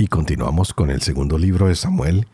Y 0.00 0.06
continuamos 0.06 0.74
con 0.74 0.90
el 0.90 1.02
segundo 1.02 1.38
libro 1.38 1.66
de 1.66 1.74
Samuel 1.74 2.28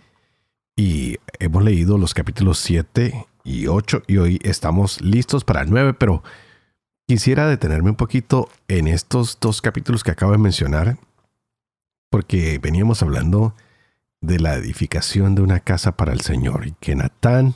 y 0.77 1.17
hemos 1.39 1.65
leído 1.65 1.97
los 1.97 2.13
capítulos 2.13 2.59
7 2.59 3.27
y 3.43 3.69
8 3.69 4.03
y 4.07 4.19
hoy 4.19 4.39
estamos 4.43 5.01
listos 5.01 5.45
para 5.45 5.63
el 5.63 5.71
9, 5.71 5.95
pero 5.95 6.23
quisiera 7.09 7.49
detenerme 7.49 7.89
un 7.89 7.97
poquito 7.97 8.51
en 8.69 8.87
estos 8.87 9.39
dos 9.41 9.63
capítulos 9.63 10.05
que 10.05 10.11
acabo 10.11 10.33
de 10.33 10.39
mencionar 10.39 10.99
porque 12.11 12.59
veníamos 12.59 13.03
hablando 13.03 13.55
de 14.21 14.41
la 14.41 14.57
edificación 14.57 15.35
de 15.35 15.41
una 15.41 15.61
casa 15.61 15.97
para 15.97 16.13
el 16.13 16.21
Señor 16.21 16.67
y 16.67 16.73
que 16.73 16.95
Natán 16.95 17.55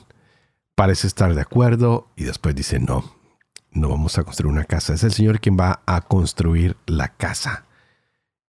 parece 0.73 1.05
estar 1.05 1.35
de 1.35 1.41
acuerdo 1.41 2.07
y 2.15 2.23
después 2.23 2.55
dice 2.55 2.79
no, 2.79 3.15
no 3.69 3.89
vamos 3.89 4.17
a 4.17 4.23
construir 4.23 4.51
una 4.51 4.65
casa, 4.65 4.95
es 4.95 5.03
el 5.03 5.13
Señor 5.13 5.39
quien 5.39 5.55
va 5.55 5.83
a 5.85 6.01
construir 6.01 6.77
la 6.87 7.09
casa, 7.09 7.67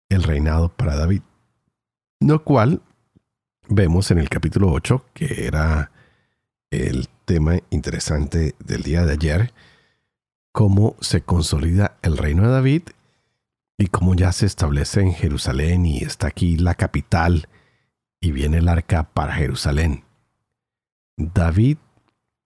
el 0.09 0.23
reinado 0.23 0.69
para 0.69 0.95
David. 0.95 1.21
Lo 2.21 2.43
cual 2.43 2.83
vemos 3.67 4.11
en 4.11 4.19
el 4.19 4.29
capítulo 4.29 4.71
8, 4.71 5.05
que 5.11 5.47
era 5.47 5.89
el 6.69 7.09
tema 7.25 7.57
interesante 7.71 8.53
del 8.59 8.83
día 8.83 9.05
de 9.05 9.13
ayer, 9.13 9.53
cómo 10.51 10.95
se 11.01 11.21
consolida 11.21 11.97
el 12.03 12.17
reino 12.17 12.43
de 12.43 12.49
David 12.49 12.83
y 13.75 13.87
cómo 13.87 14.13
ya 14.13 14.31
se 14.33 14.45
establece 14.45 15.01
en 15.01 15.13
Jerusalén 15.13 15.87
y 15.87 16.03
está 16.03 16.27
aquí 16.27 16.57
la 16.57 16.75
capital 16.75 17.47
y 18.19 18.31
viene 18.31 18.59
el 18.59 18.69
arca 18.69 19.01
para 19.01 19.33
Jerusalén. 19.33 20.03
David 21.17 21.79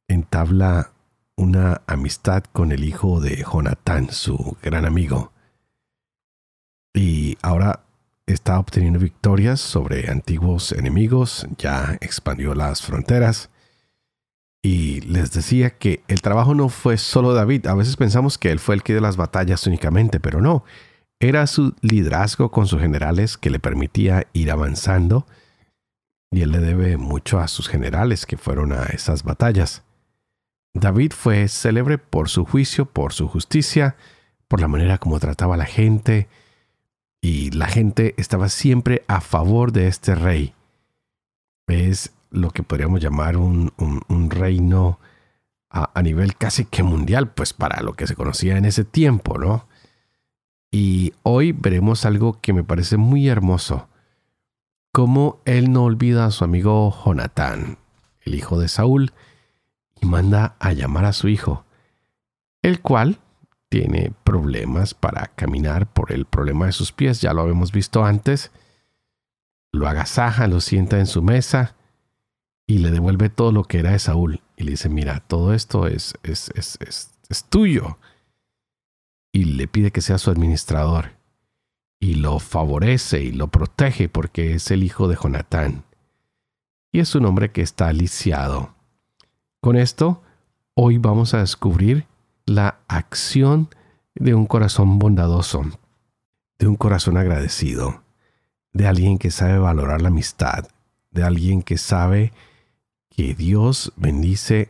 entabla 0.07 0.93
una 1.35 1.81
amistad 1.85 2.45
con 2.45 2.71
el 2.71 2.85
hijo 2.85 3.19
de 3.19 3.43
Jonatán, 3.43 4.09
su 4.09 4.55
gran 4.61 4.85
amigo. 4.85 5.33
Y 6.93 7.37
ahora 7.41 7.84
está 8.27 8.59
obteniendo 8.59 8.99
victorias 8.99 9.59
sobre 9.59 10.09
antiguos 10.09 10.71
enemigos, 10.71 11.47
ya 11.57 11.97
expandió 12.01 12.55
las 12.55 12.81
fronteras. 12.81 13.49
Y 14.63 15.01
les 15.01 15.31
decía 15.31 15.77
que 15.77 16.03
el 16.07 16.21
trabajo 16.21 16.55
no 16.55 16.69
fue 16.69 16.97
solo 16.97 17.33
David. 17.33 17.67
A 17.67 17.75
veces 17.75 17.97
pensamos 17.97 18.39
que 18.39 18.49
él 18.49 18.59
fue 18.59 18.73
el 18.73 18.81
que 18.81 18.93
dio 18.93 19.01
las 19.01 19.15
batallas 19.15 19.67
únicamente, 19.67 20.19
pero 20.19 20.41
no. 20.41 20.63
Era 21.19 21.45
su 21.45 21.75
liderazgo 21.81 22.49
con 22.49 22.65
sus 22.65 22.81
generales 22.81 23.37
que 23.37 23.51
le 23.51 23.59
permitía 23.59 24.27
ir 24.33 24.49
avanzando. 24.49 25.27
Y 26.31 26.41
él 26.41 26.51
le 26.51 26.59
debe 26.59 26.97
mucho 26.97 27.39
a 27.39 27.47
sus 27.47 27.69
generales 27.69 28.25
que 28.25 28.37
fueron 28.37 28.73
a 28.73 28.85
esas 28.85 29.23
batallas. 29.23 29.83
David 30.73 31.13
fue 31.13 31.47
célebre 31.47 31.99
por 31.99 32.27
su 32.27 32.43
juicio, 32.43 32.85
por 32.85 33.13
su 33.13 33.27
justicia, 33.27 33.95
por 34.47 34.59
la 34.59 34.67
manera 34.67 34.97
como 34.97 35.19
trataba 35.19 35.53
a 35.55 35.59
la 35.59 35.65
gente, 35.65 36.27
y 37.25 37.49
la 37.49 37.65
gente 37.65 38.13
estaba 38.17 38.49
siempre 38.49 39.03
a 39.07 39.19
favor 39.19 39.71
de 39.71 39.87
este 39.87 40.13
rey. 40.13 40.53
Es 41.65 42.13
lo 42.29 42.51
que 42.51 42.61
podríamos 42.61 43.01
llamar 43.01 43.35
un, 43.35 43.71
reino 44.29 44.99
a, 45.71 46.03
nivel 46.03 46.37
casi 46.37 46.65
que 46.65 46.83
mundial, 46.83 47.31
pues 47.31 47.51
para 47.51 47.81
lo 47.81 47.93
que 47.93 48.05
se 48.05 48.13
conocía 48.13 48.57
en 48.59 48.65
ese 48.65 48.83
tiempo, 48.83 49.39
¿no? 49.39 49.67
Y 50.69 51.13
hoy 51.23 51.51
veremos 51.51 52.05
algo 52.05 52.39
que 52.41 52.53
me 52.53 52.63
parece 52.63 52.95
muy 52.95 53.27
hermoso, 53.27 53.89
cómo 54.91 55.41
él 55.45 55.71
no 55.71 55.85
olvida 55.85 56.27
a 56.27 56.31
su 56.31 56.43
amigo 56.43 56.95
Jonatán, 57.03 57.79
el 58.21 58.35
hijo 58.35 58.59
de 58.59 58.67
Saúl, 58.67 59.13
y 59.99 60.05
manda 60.05 60.57
a 60.59 60.73
llamar 60.73 61.05
a 61.05 61.13
su 61.13 61.27
hijo, 61.27 61.65
el 62.61 62.81
cual 62.81 63.17
tiene 63.75 64.13
problemas 64.23 64.93
para 64.93 65.27
caminar 65.35 65.85
por 65.91 66.13
el 66.13 66.23
problema 66.23 66.67
de 66.67 66.71
sus 66.71 66.93
pies, 66.93 67.19
ya 67.19 67.33
lo 67.33 67.41
habíamos 67.41 67.73
visto 67.73 68.05
antes. 68.05 68.53
Lo 69.73 69.89
agasaja, 69.89 70.47
lo 70.47 70.61
sienta 70.61 70.97
en 70.97 71.07
su 71.07 71.21
mesa 71.21 71.75
y 72.65 72.77
le 72.77 72.89
devuelve 72.89 73.27
todo 73.27 73.51
lo 73.51 73.65
que 73.65 73.79
era 73.79 73.91
de 73.91 73.99
Saúl. 73.99 74.41
Y 74.55 74.63
le 74.63 74.71
dice, 74.71 74.87
mira, 74.87 75.19
todo 75.19 75.53
esto 75.53 75.87
es, 75.87 76.13
es, 76.23 76.53
es, 76.55 76.77
es 77.27 77.43
tuyo. 77.49 77.97
Y 79.33 79.43
le 79.43 79.67
pide 79.67 79.91
que 79.91 79.99
sea 79.99 80.19
su 80.19 80.31
administrador. 80.31 81.17
Y 81.99 82.13
lo 82.13 82.39
favorece 82.39 83.23
y 83.23 83.33
lo 83.33 83.49
protege 83.49 84.07
porque 84.07 84.53
es 84.53 84.71
el 84.71 84.85
hijo 84.85 85.09
de 85.09 85.17
Jonatán. 85.21 85.83
Y 86.93 87.01
es 87.01 87.13
un 87.13 87.25
hombre 87.25 87.51
que 87.51 87.61
está 87.61 87.91
lisiado. 87.91 88.73
Con 89.59 89.75
esto, 89.75 90.23
hoy 90.75 90.97
vamos 90.97 91.33
a 91.33 91.39
descubrir 91.39 92.07
la 92.45 92.79
acción 92.87 93.69
de 94.13 94.35
un 94.35 94.45
corazón 94.45 94.99
bondadoso, 94.99 95.63
de 96.59 96.67
un 96.67 96.75
corazón 96.75 97.17
agradecido, 97.17 98.03
de 98.73 98.87
alguien 98.87 99.17
que 99.17 99.31
sabe 99.31 99.57
valorar 99.57 100.01
la 100.01 100.09
amistad, 100.09 100.67
de 101.11 101.23
alguien 101.23 101.61
que 101.61 101.77
sabe 101.77 102.33
que 103.09 103.33
Dios 103.33 103.93
bendice 103.95 104.69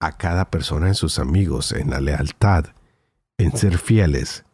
a 0.00 0.16
cada 0.16 0.50
persona 0.50 0.88
en 0.88 0.94
sus 0.94 1.18
amigos, 1.18 1.72
en 1.72 1.90
la 1.90 2.00
lealtad, 2.00 2.66
en 3.38 3.56
ser 3.56 3.78
fieles, 3.78 4.44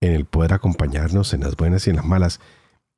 en 0.00 0.12
el 0.12 0.24
poder 0.24 0.54
acompañarnos 0.54 1.34
en 1.34 1.40
las 1.40 1.56
buenas 1.56 1.86
y 1.86 1.90
en 1.90 1.96
las 1.96 2.04
malas. 2.04 2.40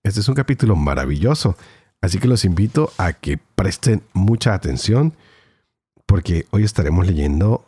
Este 0.02 0.20
es 0.20 0.28
un 0.28 0.34
capítulo 0.34 0.76
maravilloso, 0.76 1.56
así 2.00 2.18
que 2.18 2.28
los 2.28 2.44
invito 2.44 2.92
a 2.98 3.14
que 3.14 3.38
presten 3.38 4.02
mucha 4.12 4.54
atención 4.54 5.14
porque 6.06 6.46
hoy 6.50 6.64
estaremos 6.64 7.06
leyendo 7.06 7.67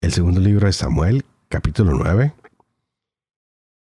el 0.00 0.12
segundo 0.12 0.40
libro 0.40 0.66
de 0.66 0.72
Samuel, 0.72 1.24
capítulo 1.48 1.92
9, 1.92 2.34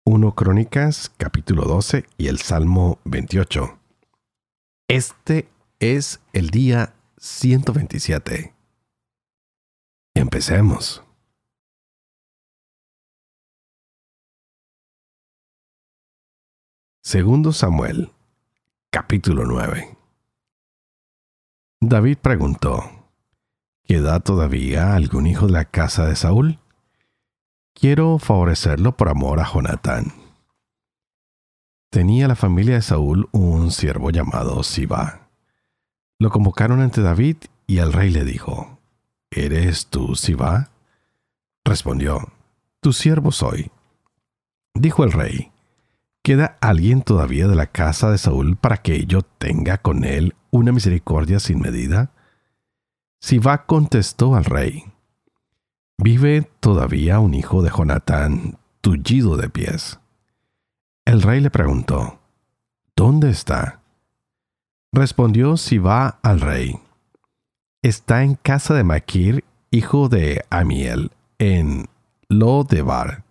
1 0.04 0.34
Crónicas, 0.34 1.12
capítulo 1.16 1.64
12 1.64 2.04
y 2.16 2.28
el 2.28 2.38
Salmo 2.38 2.98
28. 3.04 3.78
Este 4.88 5.48
es 5.80 6.20
el 6.32 6.50
día 6.50 6.94
127. 7.18 8.54
Empecemos. 10.14 11.02
Segundo 17.02 17.52
Samuel, 17.52 18.12
capítulo 18.90 19.44
9. 19.44 19.98
David 21.80 22.18
preguntó, 22.18 22.93
¿Queda 23.86 24.18
todavía 24.20 24.94
algún 24.94 25.26
hijo 25.26 25.44
de 25.44 25.52
la 25.52 25.66
casa 25.66 26.06
de 26.06 26.16
Saúl? 26.16 26.58
Quiero 27.74 28.18
favorecerlo 28.18 28.96
por 28.96 29.10
amor 29.10 29.40
a 29.40 29.44
Jonatán. 29.44 30.14
Tenía 31.90 32.26
la 32.26 32.34
familia 32.34 32.76
de 32.76 32.82
Saúl 32.82 33.28
un 33.30 33.70
siervo 33.70 34.10
llamado 34.10 34.62
Siba. 34.62 35.28
Lo 36.18 36.30
convocaron 36.30 36.80
ante 36.80 37.02
David 37.02 37.36
y 37.66 37.78
el 37.78 37.92
rey 37.92 38.08
le 38.08 38.24
dijo, 38.24 38.78
¿Eres 39.30 39.88
tú 39.88 40.16
Siba? 40.16 40.70
Respondió, 41.62 42.32
Tu 42.80 42.94
siervo 42.94 43.32
soy. 43.32 43.70
Dijo 44.72 45.04
el 45.04 45.12
rey, 45.12 45.52
¿queda 46.22 46.56
alguien 46.62 47.02
todavía 47.02 47.48
de 47.48 47.54
la 47.54 47.66
casa 47.66 48.10
de 48.10 48.16
Saúl 48.16 48.56
para 48.56 48.78
que 48.78 49.04
yo 49.04 49.20
tenga 49.20 49.76
con 49.76 50.04
él 50.04 50.34
una 50.50 50.72
misericordia 50.72 51.38
sin 51.38 51.60
medida? 51.60 52.13
Siba 53.26 53.64
contestó 53.64 54.34
al 54.34 54.44
rey, 54.44 54.84
Vive 55.96 56.42
todavía 56.60 57.20
un 57.20 57.32
hijo 57.32 57.62
de 57.62 57.70
Jonatán, 57.70 58.58
tullido 58.82 59.38
de 59.38 59.48
pies. 59.48 59.98
El 61.06 61.22
rey 61.22 61.40
le 61.40 61.48
preguntó, 61.48 62.18
¿Dónde 62.94 63.30
está? 63.30 63.80
Respondió 64.92 65.56
Siba 65.56 66.18
al 66.22 66.42
rey, 66.42 66.78
Está 67.80 68.24
en 68.24 68.34
casa 68.34 68.74
de 68.74 68.84
Maquir, 68.84 69.42
hijo 69.70 70.10
de 70.10 70.44
Amiel, 70.50 71.10
en 71.38 71.86
Lodebar. 72.28 73.24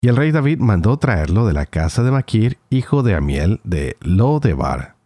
Y 0.00 0.08
el 0.08 0.16
rey 0.16 0.30
David 0.30 0.60
mandó 0.60 0.96
traerlo 0.96 1.46
de 1.46 1.52
la 1.52 1.66
casa 1.66 2.02
de 2.02 2.10
Maquir, 2.10 2.56
hijo 2.70 3.02
de 3.02 3.14
Amiel, 3.14 3.60
de 3.64 3.98
Lodebar 4.00 4.97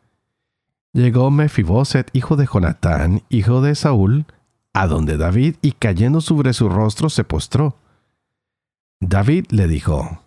llegó 0.92 1.30
Mefiboset, 1.30 2.10
hijo 2.12 2.36
de 2.36 2.46
Jonatán, 2.46 3.22
hijo 3.28 3.60
de 3.60 3.74
Saúl, 3.74 4.26
a 4.72 4.86
donde 4.86 5.16
David, 5.16 5.56
y 5.62 5.72
cayendo 5.72 6.20
sobre 6.20 6.52
su 6.52 6.68
rostro 6.68 7.10
se 7.10 7.24
postró. 7.24 7.76
David 9.00 9.46
le 9.50 9.66
dijo, 9.66 10.22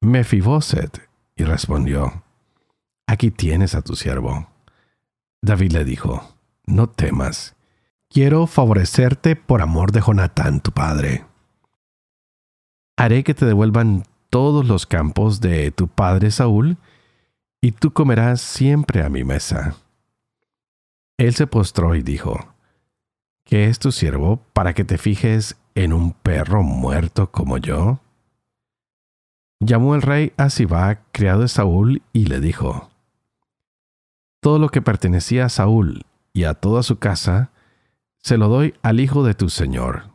Mefiboset, 0.00 1.08
y 1.36 1.44
respondió, 1.44 2.22
aquí 3.06 3.30
tienes 3.30 3.74
a 3.74 3.82
tu 3.82 3.96
siervo. 3.96 4.48
David 5.40 5.72
le 5.72 5.84
dijo, 5.84 6.36
no 6.66 6.88
temas, 6.88 7.56
quiero 8.08 8.46
favorecerte 8.46 9.36
por 9.36 9.62
amor 9.62 9.92
de 9.92 10.00
Jonatán 10.00 10.60
tu 10.60 10.72
padre. 10.72 11.24
Haré 12.96 13.24
que 13.24 13.34
te 13.34 13.46
devuelvan 13.46 14.04
todos 14.30 14.66
los 14.66 14.86
campos 14.86 15.40
de 15.40 15.70
tu 15.70 15.88
padre 15.88 16.30
Saúl, 16.30 16.78
y 17.64 17.70
tú 17.70 17.92
comerás 17.92 18.40
siempre 18.40 19.02
a 19.02 19.08
mi 19.08 19.22
mesa. 19.22 19.76
Él 21.16 21.34
se 21.34 21.46
postró 21.46 21.94
y 21.94 22.02
dijo, 22.02 22.54
¿Qué 23.44 23.68
es 23.68 23.78
tu 23.78 23.92
siervo 23.92 24.40
para 24.52 24.74
que 24.74 24.84
te 24.84 24.98
fijes 24.98 25.56
en 25.76 25.92
un 25.92 26.12
perro 26.12 26.64
muerto 26.64 27.30
como 27.30 27.58
yo? 27.58 28.00
Llamó 29.60 29.94
el 29.94 30.02
rey 30.02 30.32
a 30.36 30.50
Sibá, 30.50 31.04
criado 31.12 31.42
de 31.42 31.48
Saúl, 31.48 32.02
y 32.12 32.26
le 32.26 32.40
dijo, 32.40 32.90
Todo 34.40 34.58
lo 34.58 34.68
que 34.70 34.82
pertenecía 34.82 35.44
a 35.44 35.48
Saúl 35.48 36.04
y 36.32 36.44
a 36.44 36.54
toda 36.54 36.82
su 36.82 36.98
casa, 36.98 37.52
se 38.18 38.38
lo 38.38 38.48
doy 38.48 38.74
al 38.82 38.98
hijo 38.98 39.22
de 39.22 39.34
tu 39.34 39.48
señor. 39.48 40.10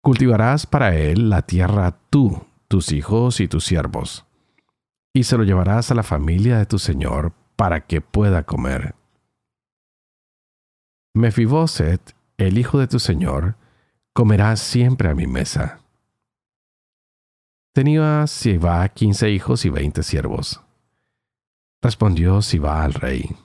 Cultivarás 0.00 0.64
para 0.66 0.94
él 0.94 1.28
la 1.28 1.42
tierra 1.42 1.98
tú, 2.08 2.46
tus 2.68 2.92
hijos 2.92 3.40
y 3.40 3.48
tus 3.48 3.64
siervos, 3.64 4.27
y 5.12 5.24
se 5.24 5.36
lo 5.36 5.44
llevarás 5.44 5.90
a 5.90 5.94
la 5.94 6.02
familia 6.02 6.58
de 6.58 6.66
tu 6.66 6.78
señor 6.78 7.32
para 7.56 7.86
que 7.86 8.00
pueda 8.00 8.44
comer. 8.44 8.94
Mefiboset, 11.14 12.14
el 12.36 12.58
hijo 12.58 12.78
de 12.78 12.86
tu 12.86 12.98
señor, 12.98 13.56
comerá 14.12 14.54
siempre 14.56 15.08
a 15.08 15.14
mi 15.14 15.26
mesa. 15.26 15.80
Tenía 17.74 18.26
Siba 18.26 18.88
quince 18.88 19.30
hijos 19.30 19.64
y 19.64 19.70
veinte 19.70 20.02
siervos. 20.02 20.60
Respondió 21.82 22.42
Siba 22.42 22.82
al 22.84 22.94
rey: 22.94 23.36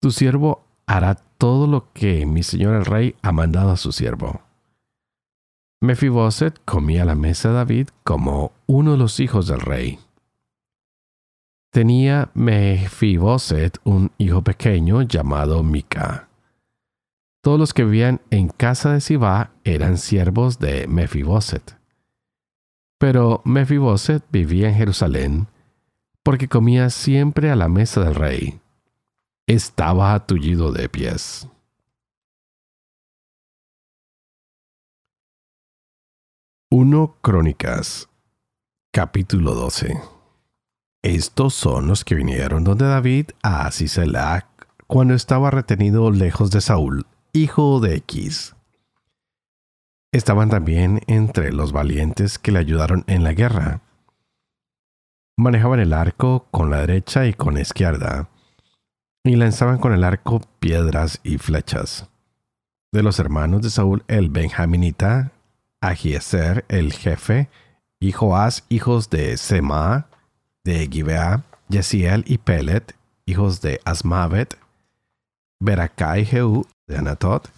Tu 0.00 0.10
siervo 0.10 0.64
hará 0.86 1.14
todo 1.14 1.66
lo 1.66 1.92
que 1.92 2.26
mi 2.26 2.42
señor 2.42 2.76
el 2.76 2.84
rey 2.84 3.14
ha 3.22 3.32
mandado 3.32 3.70
a 3.70 3.76
su 3.76 3.92
siervo. 3.92 4.42
Mefiboset 5.80 6.58
comía 6.64 7.04
la 7.04 7.14
mesa 7.14 7.50
de 7.50 7.54
David 7.54 7.88
como 8.04 8.52
uno 8.66 8.92
de 8.92 8.98
los 8.98 9.20
hijos 9.20 9.46
del 9.46 9.60
rey. 9.60 9.98
Tenía 11.70 12.30
Mefiboset 12.32 13.78
un 13.84 14.10
hijo 14.16 14.42
pequeño 14.42 15.02
llamado 15.02 15.62
Mica. 15.62 16.28
Todos 17.42 17.58
los 17.58 17.74
que 17.74 17.84
vivían 17.84 18.20
en 18.30 18.48
casa 18.48 18.94
de 18.94 19.02
Sibá 19.02 19.52
eran 19.64 19.98
siervos 19.98 20.58
de 20.58 20.86
Mefiboset. 20.88 21.78
Pero 22.98 23.42
Mefiboset 23.44 24.24
vivía 24.30 24.70
en 24.70 24.76
Jerusalén 24.76 25.48
porque 26.22 26.48
comía 26.48 26.88
siempre 26.90 27.50
a 27.50 27.56
la 27.56 27.68
mesa 27.68 28.00
del 28.00 28.14
rey. 28.14 28.60
Estaba 29.46 30.14
atullido 30.14 30.72
de 30.72 30.88
pies. 30.88 31.48
Uno 36.70 37.16
Crónicas, 37.22 38.08
capítulo 38.90 39.54
12. 39.54 40.17
Estos 41.02 41.54
son 41.54 41.86
los 41.86 42.04
que 42.04 42.14
vinieron 42.14 42.64
donde 42.64 42.86
David 42.86 43.30
a 43.42 43.70
Siselac 43.70 44.46
cuando 44.86 45.14
estaba 45.14 45.50
retenido 45.50 46.10
lejos 46.10 46.50
de 46.50 46.60
Saúl 46.60 47.06
hijo 47.32 47.80
de 47.80 47.96
X. 47.96 48.54
Estaban 50.12 50.48
también 50.48 51.00
entre 51.06 51.52
los 51.52 51.72
valientes 51.72 52.38
que 52.38 52.52
le 52.52 52.58
ayudaron 52.58 53.04
en 53.06 53.22
la 53.22 53.32
guerra. 53.32 53.82
Manejaban 55.36 55.80
el 55.80 55.92
arco 55.92 56.46
con 56.50 56.70
la 56.70 56.78
derecha 56.78 57.26
y 57.26 57.34
con 57.34 57.54
la 57.54 57.60
izquierda, 57.60 58.28
y 59.24 59.36
lanzaban 59.36 59.78
con 59.78 59.92
el 59.92 60.02
arco 60.02 60.40
piedras 60.58 61.20
y 61.22 61.38
flechas. 61.38 62.08
De 62.90 63.02
los 63.02 63.20
hermanos 63.20 63.62
de 63.62 63.70
Saúl 63.70 64.02
el 64.08 64.30
Benjaminita, 64.30 65.32
Agieser 65.80 66.64
el 66.68 66.92
jefe, 66.92 67.48
y 68.00 68.12
Joás, 68.12 68.64
hijos 68.68 69.10
de 69.10 69.36
Sema, 69.36 70.07
de 70.64 70.88
Gibea, 70.90 71.44
Yesiel 71.68 72.24
y 72.26 72.38
Pelet, 72.38 72.94
hijos 73.26 73.60
de 73.60 73.80
Asmavet, 73.84 74.58
Beracá 75.60 76.18
y 76.18 76.24
Jehú, 76.24 76.66
de 76.86 76.96
Anatot, 76.96 77.50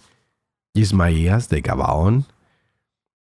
Ismaías 0.73 1.49
de 1.49 1.61
Gabaón, 1.61 2.25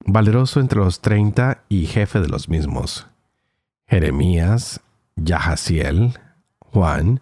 valeroso 0.06 0.60
entre 0.60 0.80
los 0.80 1.02
treinta 1.02 1.64
y 1.70 1.88
jefe 1.88 2.20
de 2.20 2.28
los 2.28 2.50
mismos, 2.50 3.08
Jeremías, 3.88 4.82
Yahaziel, 5.16 6.18
Juan, 6.60 7.22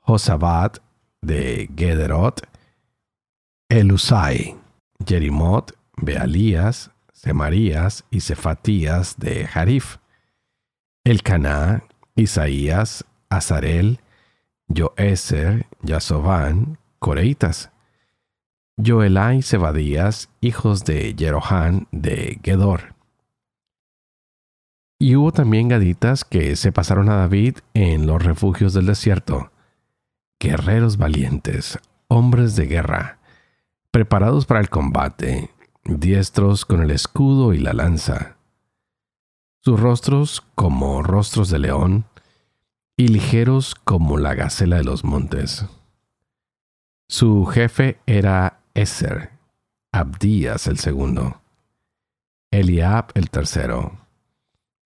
Josabat 0.00 0.78
de 1.22 1.70
Gederot, 1.76 2.42
Elusai, 3.68 4.56
Jerimot, 5.06 5.72
Bealías, 5.96 6.90
Semarías 7.12 8.04
y 8.10 8.20
Cefatías 8.20 9.18
de 9.18 9.46
Jarif, 9.46 9.98
Elcaná, 11.04 11.82
Isaías, 12.14 13.04
Azarel, 13.30 14.00
Joeser, 14.68 15.66
Yasovan, 15.82 16.78
Coreitas, 16.98 17.70
Joelá 18.76 19.34
y 19.34 19.42
Zebadías, 19.42 20.28
hijos 20.40 20.84
de 20.84 21.14
Jerohán 21.18 21.88
de 21.90 22.38
Gedor. 22.42 22.94
Y 24.98 25.16
hubo 25.16 25.32
también 25.32 25.68
gaditas 25.68 26.24
que 26.24 26.56
se 26.56 26.72
pasaron 26.72 27.08
a 27.08 27.16
David 27.16 27.58
en 27.72 28.06
los 28.06 28.22
refugios 28.22 28.74
del 28.74 28.86
desierto, 28.86 29.50
guerreros 30.38 30.98
valientes, 30.98 31.78
hombres 32.08 32.54
de 32.56 32.66
guerra, 32.66 33.18
preparados 33.90 34.44
para 34.44 34.60
el 34.60 34.68
combate, 34.68 35.50
diestros 35.84 36.66
con 36.66 36.82
el 36.82 36.90
escudo 36.90 37.54
y 37.54 37.58
la 37.58 37.72
lanza. 37.72 38.36
Sus 39.62 39.78
rostros 39.78 40.42
como 40.54 41.02
rostros 41.02 41.50
de 41.50 41.58
león, 41.58 42.06
y 43.00 43.08
ligeros 43.08 43.74
como 43.74 44.18
la 44.18 44.34
gacela 44.34 44.76
de 44.76 44.84
los 44.84 45.04
montes. 45.04 45.64
Su 47.08 47.46
jefe 47.46 47.98
era 48.04 48.60
Eser, 48.74 49.30
Abdías 49.90 50.66
el 50.66 50.78
segundo, 50.78 51.40
Eliab 52.50 53.10
el 53.14 53.30
tercero, 53.30 53.98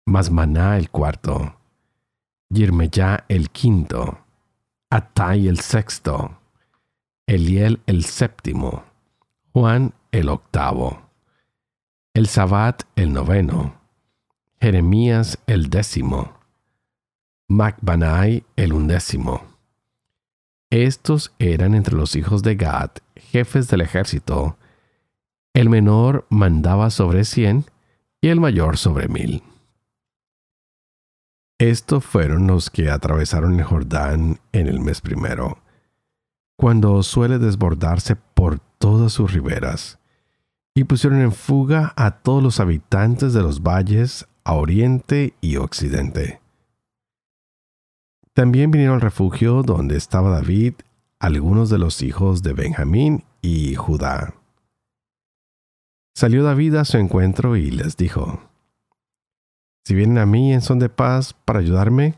Masmaná 0.06 0.76
el 0.76 0.90
cuarto, 0.90 1.55
Yirmeyá 2.48 3.27
el 3.29 3.50
quinto, 3.50 4.19
Atai 4.91 5.46
el 5.46 5.60
sexto, 5.60 6.36
Eliel 7.29 7.81
el 7.86 8.05
séptimo, 8.05 8.82
Juan 9.53 9.94
el 10.10 10.29
octavo, 10.29 11.00
el 12.12 12.27
Sabat 12.27 12.82
el 12.96 13.12
noveno, 13.12 13.80
Jeremías 14.60 15.38
el 15.46 15.70
décimo, 15.70 16.34
Macbanai 17.48 18.44
el 18.56 18.74
undécimo, 18.74 19.43
estos 20.70 21.32
eran 21.38 21.74
entre 21.74 21.96
los 21.96 22.14
hijos 22.14 22.44
de 22.44 22.55
Gad, 22.55 22.90
jefes 23.17 23.67
del 23.69 23.81
ejército. 23.81 24.56
El 25.52 25.69
menor 25.69 26.26
mandaba 26.29 26.90
sobre 26.90 27.24
cien 27.24 27.64
y 28.20 28.29
el 28.29 28.38
mayor 28.38 28.76
sobre 28.76 29.08
mil. 29.08 29.43
Estos 31.58 32.05
fueron 32.05 32.46
los 32.46 32.70
que 32.70 32.88
atravesaron 32.88 33.58
el 33.58 33.64
Jordán 33.64 34.38
en 34.52 34.69
el 34.69 34.79
mes 34.79 35.00
primero, 35.00 35.58
cuando 36.56 37.02
suele 37.02 37.38
desbordarse 37.38 38.14
por 38.14 38.60
todas 38.60 39.12
sus 39.12 39.32
riberas, 39.32 39.98
y 40.74 40.84
pusieron 40.84 41.20
en 41.20 41.32
fuga 41.32 41.93
a 41.96 42.20
todos 42.20 42.43
los 42.43 42.60
habitantes 42.60 43.32
de 43.32 43.43
los 43.43 43.62
valles 43.62 44.29
a 44.51 44.55
oriente 44.55 45.35
y 45.41 45.59
occidente. 45.59 46.41
También 48.33 48.73
vinieron 48.73 48.97
al 48.97 49.01
refugio 49.01 49.63
donde 49.63 49.97
estaba 49.97 50.29
David 50.29 50.75
algunos 51.21 51.71
de 51.71 51.79
los 51.79 52.03
hijos 52.03 52.43
de 52.43 52.53
Benjamín 52.53 53.23
y 53.43 53.77
Judá. 53.77 54.35
Salió 56.17 56.43
David 56.43 56.75
a 56.75 56.85
su 56.85 56.99
encuentro 56.99 57.55
y 57.55 57.71
les 57.71 57.97
dijo, 57.97 58.41
Si 59.85 59.95
vienen 59.95 60.19
a 60.19 60.27
mí 60.27 60.53
en 60.53 60.63
son 60.63 60.81
de 60.81 60.89
paz 60.89 61.33
para 61.33 61.61
ayudarme, 61.61 62.17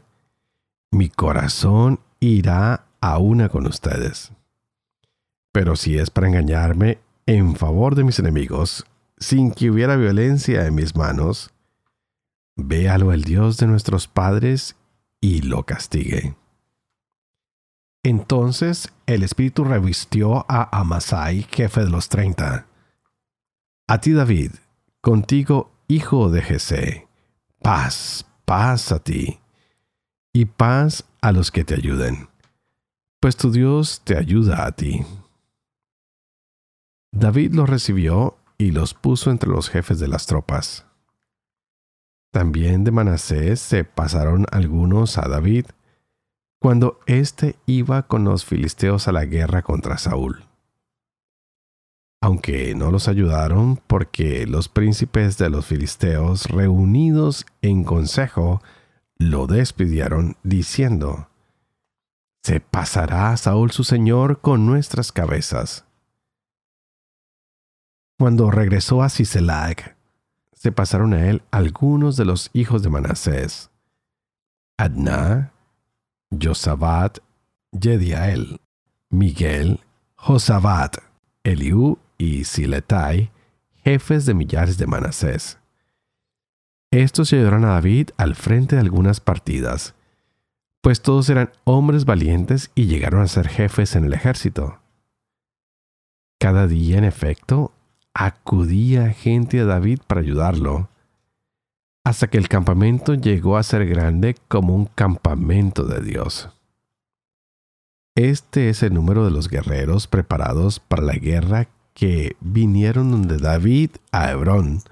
mi 0.90 1.10
corazón 1.10 2.00
irá 2.18 2.86
a 3.02 3.18
una 3.18 3.50
con 3.50 3.66
ustedes. 3.66 4.32
Pero 5.52 5.76
si 5.76 5.98
es 5.98 6.08
para 6.08 6.28
engañarme 6.28 6.98
en 7.26 7.56
favor 7.56 7.94
de 7.94 8.04
mis 8.04 8.18
enemigos, 8.18 8.86
sin 9.18 9.52
que 9.52 9.70
hubiera 9.70 9.96
violencia 9.96 10.66
en 10.66 10.74
mis 10.74 10.96
manos, 10.96 11.52
véalo 12.56 13.12
el 13.12 13.24
Dios 13.24 13.56
de 13.56 13.66
nuestros 13.66 14.08
padres 14.08 14.76
y 15.20 15.42
lo 15.42 15.64
castigue. 15.64 16.34
Entonces 18.02 18.92
el 19.06 19.22
Espíritu 19.22 19.64
revistió 19.64 20.44
a 20.48 20.76
Amasai, 20.78 21.42
jefe 21.50 21.84
de 21.84 21.90
los 21.90 22.08
treinta. 22.08 22.66
A 23.86 24.00
ti, 24.00 24.12
David, 24.12 24.52
contigo, 25.00 25.70
hijo 25.86 26.30
de 26.30 26.42
Jesé, 26.42 27.08
paz, 27.60 28.26
paz 28.44 28.92
a 28.92 28.98
ti. 28.98 29.38
y 30.32 30.46
paz 30.46 31.04
a 31.20 31.30
los 31.32 31.50
que 31.50 31.62
te 31.62 31.74
ayuden, 31.74 32.28
pues 33.20 33.36
tu 33.36 33.50
Dios 33.52 34.00
te 34.02 34.16
ayuda 34.16 34.66
a 34.66 34.72
ti. 34.72 35.04
David 37.12 37.52
los 37.52 37.68
recibió 37.68 38.38
y 38.56 38.70
los 38.70 38.94
puso 38.94 39.30
entre 39.30 39.50
los 39.50 39.68
jefes 39.68 39.98
de 39.98 40.08
las 40.08 40.26
tropas. 40.26 40.86
También 42.32 42.82
de 42.82 42.90
Manasés 42.90 43.60
se 43.60 43.84
pasaron 43.84 44.46
algunos 44.50 45.18
a 45.18 45.28
David, 45.28 45.66
cuando 46.58 46.98
éste 47.06 47.56
iba 47.66 48.06
con 48.06 48.24
los 48.24 48.46
filisteos 48.46 49.06
a 49.06 49.12
la 49.12 49.26
guerra 49.26 49.60
contra 49.60 49.98
Saúl. 49.98 50.44
Aunque 52.22 52.74
no 52.74 52.90
los 52.90 53.08
ayudaron 53.08 53.76
porque 53.86 54.46
los 54.46 54.68
príncipes 54.68 55.36
de 55.36 55.50
los 55.50 55.66
filisteos 55.66 56.46
reunidos 56.46 57.44
en 57.60 57.84
consejo 57.84 58.62
lo 59.18 59.46
despidieron 59.46 60.36
diciendo, 60.42 61.28
Se 62.42 62.60
pasará 62.60 63.36
Saúl 63.36 63.72
su 63.72 63.84
señor 63.84 64.40
con 64.40 64.64
nuestras 64.64 65.12
cabezas. 65.12 65.84
Cuando 68.18 68.50
regresó 68.50 69.02
a 69.02 69.08
Siselag, 69.10 69.96
se 70.62 70.70
pasaron 70.70 71.12
a 71.12 71.28
él 71.28 71.42
algunos 71.50 72.16
de 72.16 72.24
los 72.24 72.48
hijos 72.52 72.84
de 72.84 72.88
Manasés, 72.88 73.72
Adná, 74.78 75.52
Josabat, 76.30 77.18
Jediael, 77.72 78.60
Miguel, 79.10 79.80
Josabat, 80.14 80.98
Eliú 81.42 81.98
y 82.16 82.44
Siletai, 82.44 83.32
jefes 83.82 84.24
de 84.24 84.34
millares 84.34 84.78
de 84.78 84.86
Manasés. 84.86 85.58
Estos 86.92 87.32
llevaron 87.32 87.64
a 87.64 87.70
David 87.70 88.10
al 88.16 88.36
frente 88.36 88.76
de 88.76 88.82
algunas 88.82 89.18
partidas, 89.18 89.96
pues 90.80 91.02
todos 91.02 91.28
eran 91.28 91.50
hombres 91.64 92.04
valientes 92.04 92.70
y 92.76 92.86
llegaron 92.86 93.22
a 93.22 93.26
ser 93.26 93.48
jefes 93.48 93.96
en 93.96 94.04
el 94.04 94.12
ejército. 94.12 94.78
Cada 96.38 96.68
día, 96.68 96.98
en 96.98 97.04
efecto, 97.04 97.72
acudía 98.14 99.10
gente 99.10 99.60
a 99.60 99.64
David 99.64 100.00
para 100.06 100.20
ayudarlo, 100.20 100.88
hasta 102.04 102.28
que 102.28 102.38
el 102.38 102.48
campamento 102.48 103.14
llegó 103.14 103.56
a 103.56 103.62
ser 103.62 103.86
grande 103.86 104.36
como 104.48 104.74
un 104.74 104.86
campamento 104.86 105.84
de 105.84 106.00
Dios. 106.00 106.50
Este 108.14 108.68
es 108.68 108.82
el 108.82 108.92
número 108.92 109.24
de 109.24 109.30
los 109.30 109.48
guerreros 109.48 110.06
preparados 110.06 110.80
para 110.80 111.02
la 111.02 111.14
guerra 111.14 111.68
que 111.94 112.36
vinieron 112.40 113.10
donde 113.10 113.38
David 113.38 113.90
a 114.10 114.30
Hebrón 114.30 114.82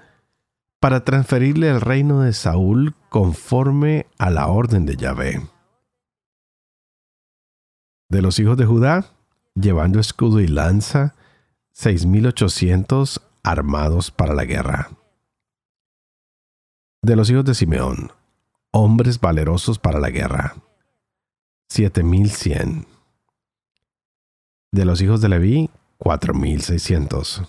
para 0.79 1.05
transferirle 1.05 1.69
el 1.69 1.79
reino 1.81 2.21
de 2.21 2.33
Saúl 2.33 2.95
conforme 3.09 4.07
a 4.17 4.31
la 4.31 4.47
orden 4.47 4.87
de 4.87 4.95
Yahvé. 4.95 5.47
De 8.09 8.21
los 8.21 8.39
hijos 8.39 8.57
de 8.57 8.65
Judá, 8.65 9.05
llevando 9.53 9.99
escudo 9.99 10.39
y 10.39 10.47
lanza, 10.47 11.13
6.800 11.75 13.21
armados 13.43 14.11
para 14.11 14.33
la 14.33 14.45
guerra. 14.45 14.89
De 17.01 17.15
los 17.15 17.29
hijos 17.29 17.45
de 17.45 17.55
Simeón, 17.55 18.11
hombres 18.71 19.19
valerosos 19.19 19.79
para 19.79 19.99
la 19.99 20.09
guerra, 20.09 20.55
7.100. 21.71 22.85
De 24.71 24.85
los 24.85 25.01
hijos 25.01 25.21
de 25.21 25.29
Leví, 25.29 25.69
4.600. 25.99 27.47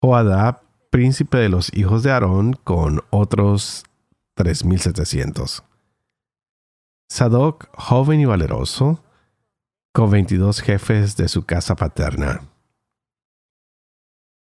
Joadab, 0.00 0.62
príncipe 0.90 1.38
de 1.38 1.48
los 1.48 1.72
hijos 1.74 2.02
de 2.02 2.10
Aarón, 2.10 2.54
con 2.64 3.02
otros 3.10 3.84
3.700. 4.36 5.62
Sadoc, 7.08 7.68
joven 7.76 8.20
y 8.20 8.24
valeroso, 8.24 9.00
con 9.92 10.10
22 10.10 10.60
jefes 10.60 11.16
de 11.16 11.28
su 11.28 11.44
casa 11.44 11.76
paterna. 11.76 12.42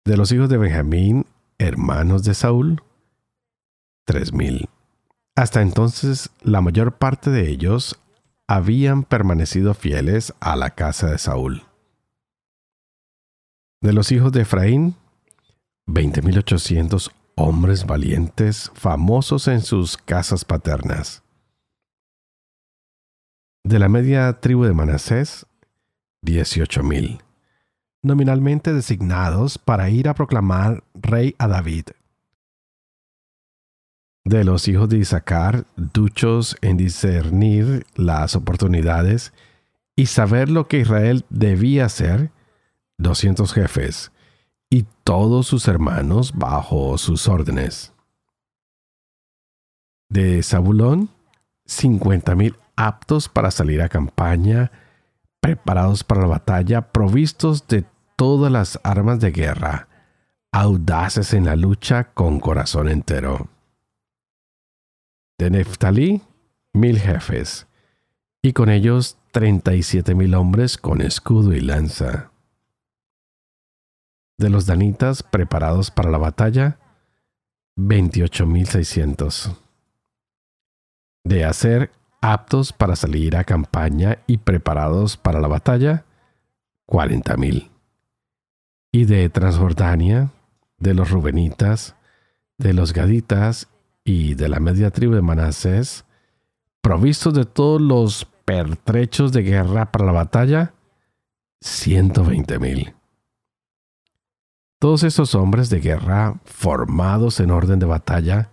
De 0.06 0.18
los 0.18 0.32
hijos 0.32 0.50
de 0.50 0.58
Benjamín, 0.58 1.26
hermanos 1.58 2.24
de 2.24 2.34
Saúl, 2.34 2.82
3.000. 4.08 4.68
Hasta 5.36 5.62
entonces 5.62 6.30
la 6.42 6.62
mayor 6.62 6.98
parte 6.98 7.30
de 7.30 7.50
ellos 7.50 8.02
habían 8.48 9.04
permanecido 9.04 9.74
fieles 9.74 10.34
a 10.40 10.56
la 10.56 10.72
casa 10.72 11.08
de 11.08 11.18
Saúl. 11.18 11.64
De 13.82 13.94
los 13.94 14.12
hijos 14.12 14.32
de 14.34 14.42
Efraín, 14.42 14.96
20.800 15.88 17.12
hombres 17.36 17.86
valientes, 17.86 18.72
famosos 18.74 19.48
en 19.48 19.62
sus 19.62 19.96
casas 19.96 20.44
paternas. 20.44 21.24
De 23.70 23.78
la 23.78 23.88
media 23.88 24.34
tribu 24.34 24.64
de 24.64 24.74
Manasés, 24.74 25.46
18.000, 26.26 27.22
nominalmente 28.02 28.74
designados 28.74 29.60
para 29.60 29.92
ir 29.92 30.10
a 30.10 30.16
proclamar 30.16 30.84
rey 30.96 31.36
a 31.38 31.48
David. 31.48 31.90
De 34.26 34.44
los 34.44 34.68
hijos 34.68 34.90
de 34.90 34.98
Isaacar, 34.98 35.68
duchos 35.76 36.58
en 36.62 36.78
discernir 36.78 37.86
las 37.94 38.36
oportunidades 38.36 39.34
y 39.96 40.08
saber 40.08 40.50
lo 40.50 40.68
que 40.68 40.80
Israel 40.80 41.24
debía 41.30 41.86
hacer, 41.86 42.32
200 42.98 43.54
jefes, 43.54 44.12
y 44.72 44.88
todos 45.04 45.46
sus 45.46 45.68
hermanos 45.68 46.34
bajo 46.36 46.98
sus 46.98 47.28
órdenes. 47.28 47.94
De 50.10 50.42
Zabulón, 50.42 51.12
50.000 51.68 52.56
aptos 52.80 53.28
para 53.28 53.52
salir 53.52 53.82
a 53.82 53.90
campaña, 53.90 54.72
preparados 55.42 56.06
para 56.06 56.22
la 56.22 56.28
batalla, 56.28 56.94
provistos 56.94 57.68
de 57.68 57.84
todas 58.16 58.50
las 58.50 58.80
armas 58.84 59.20
de 59.20 59.32
guerra, 59.32 59.90
audaces 60.54 61.34
en 61.34 61.46
la 61.46 61.58
lucha 61.58 62.06
con 62.14 62.40
corazón 62.40 62.88
entero. 62.88 63.50
De 65.38 65.50
Neftalí, 65.50 66.22
mil 66.72 67.00
jefes, 67.00 67.68
y 68.42 68.54
con 68.54 68.70
ellos 68.70 69.18
treinta 69.32 69.76
y 69.76 69.84
siete 69.84 70.16
mil 70.16 70.34
hombres 70.34 70.78
con 70.78 71.02
escudo 71.02 71.54
y 71.54 71.60
lanza. 71.60 72.32
De 74.38 74.50
los 74.50 74.66
danitas 74.66 75.22
preparados 75.22 75.92
para 75.92 76.10
la 76.10 76.18
batalla, 76.18 76.80
veintiocho 77.76 78.46
mil 78.46 78.68
seiscientos. 78.68 79.52
De 81.26 81.44
hacer 81.44 81.92
aptos 82.22 82.74
para 82.74 82.96
salir 82.96 83.36
a 83.36 83.44
campaña 83.44 84.20
y 84.28 84.38
preparados 84.38 85.18
para 85.18 85.40
la 85.40 85.48
batalla, 85.48 86.06
40.000. 86.88 87.70
Y 88.92 89.06
de 89.06 89.30
Transjordania, 89.30 90.32
de 90.78 90.94
los 90.94 91.12
Rubenitas, 91.12 91.96
de 92.58 92.74
los 92.74 92.94
Gaditas 92.94 93.70
y 94.04 94.36
de 94.36 94.50
la 94.50 94.60
media 94.60 94.92
tribu 94.92 95.14
de 95.14 95.22
Manasés, 95.22 96.06
provistos 96.82 97.34
de 97.34 97.46
todos 97.46 97.82
los 97.82 98.26
pertrechos 98.46 99.32
de 99.32 99.44
guerra 99.44 99.92
para 99.92 100.06
la 100.06 100.12
batalla, 100.12 100.74
120.000. 101.62 102.96
Todos 104.80 105.04
esos 105.04 105.36
hombres 105.36 105.70
de 105.70 105.82
guerra 105.82 106.40
formados 106.46 107.40
en 107.42 107.52
orden 107.52 107.80
de 107.80 107.86
batalla, 107.86 108.52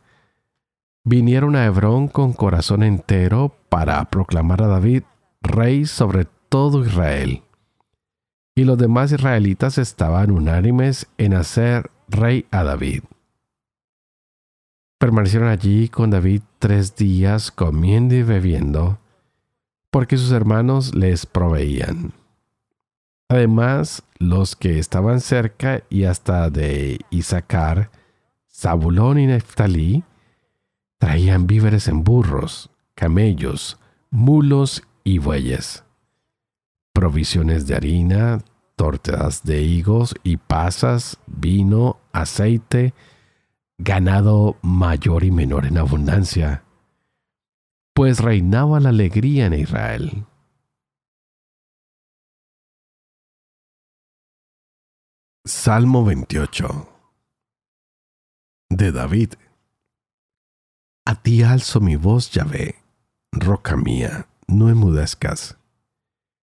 vinieron 1.07 1.55
a 1.55 1.65
Hebrón 1.65 2.09
con 2.09 2.33
corazón 2.33 2.83
entero 2.83 3.57
para 3.69 4.05
proclamar 4.07 4.63
a 4.63 4.67
David 4.67 5.05
rey 5.41 5.87
sobre 5.87 6.27
todo 6.49 6.85
Israel. 6.85 7.45
Y 8.57 8.65
los 8.65 8.77
demás 8.77 9.13
israelitas 9.13 9.79
estaban 9.79 10.33
unánimes 10.33 11.07
en 11.17 11.35
hacer 11.35 11.93
rey 12.09 12.47
a 12.51 12.65
David. 12.65 13.05
Permanecieron 14.99 15.49
allí 15.49 15.89
con 15.89 16.11
David 16.11 16.43
tres 16.59 16.97
días 16.97 17.53
comiendo 17.53 18.17
y 18.17 18.25
bebiendo, 18.25 18.99
porque 19.93 20.17
sus 20.17 20.33
hermanos 20.33 20.93
les 20.95 21.25
proveían. 21.25 22.15
Además, 23.29 24.03
los 24.19 24.57
que 24.57 24.81
estaban 24.81 25.21
cerca 25.21 25.85
y 25.89 26.05
hasta 26.05 26.51
de 26.51 26.99
Isaacar, 27.11 27.91
Zabulón 28.51 29.21
y 29.21 29.27
Neftalí, 29.27 30.03
Traían 31.07 31.47
víveres 31.47 31.87
en 31.87 32.03
burros, 32.03 32.69
camellos, 32.97 33.79
mulos 34.11 34.83
y 35.05 35.19
bueyes. 35.19 35.85
Provisiones 36.93 37.69
de 37.69 37.77
harina, 37.77 38.41
tortas 38.75 39.45
de 39.45 39.63
higos 39.63 40.17
y 40.25 40.37
pasas, 40.37 41.19
vino, 41.29 42.01
aceite, 42.13 42.93
ganado 43.79 44.57
mayor 44.63 45.23
y 45.23 45.31
menor 45.31 45.67
en 45.67 45.79
abundancia, 45.79 46.65
pues 47.95 48.19
reinaba 48.19 48.81
la 48.81 48.89
alegría 48.89 49.47
en 49.47 49.55
Israel. 49.55 50.27
Salmo 55.45 56.05
28 56.05 56.89
de 58.71 58.91
David 58.91 59.35
a 61.07 61.15
ti 61.15 61.45
alzo 61.45 61.81
mi 61.81 61.95
voz, 61.95 62.33
Yahvé, 62.33 62.75
roca 63.31 63.77
mía, 63.77 64.27
no 64.49 64.69
enmudezcas. 64.69 65.57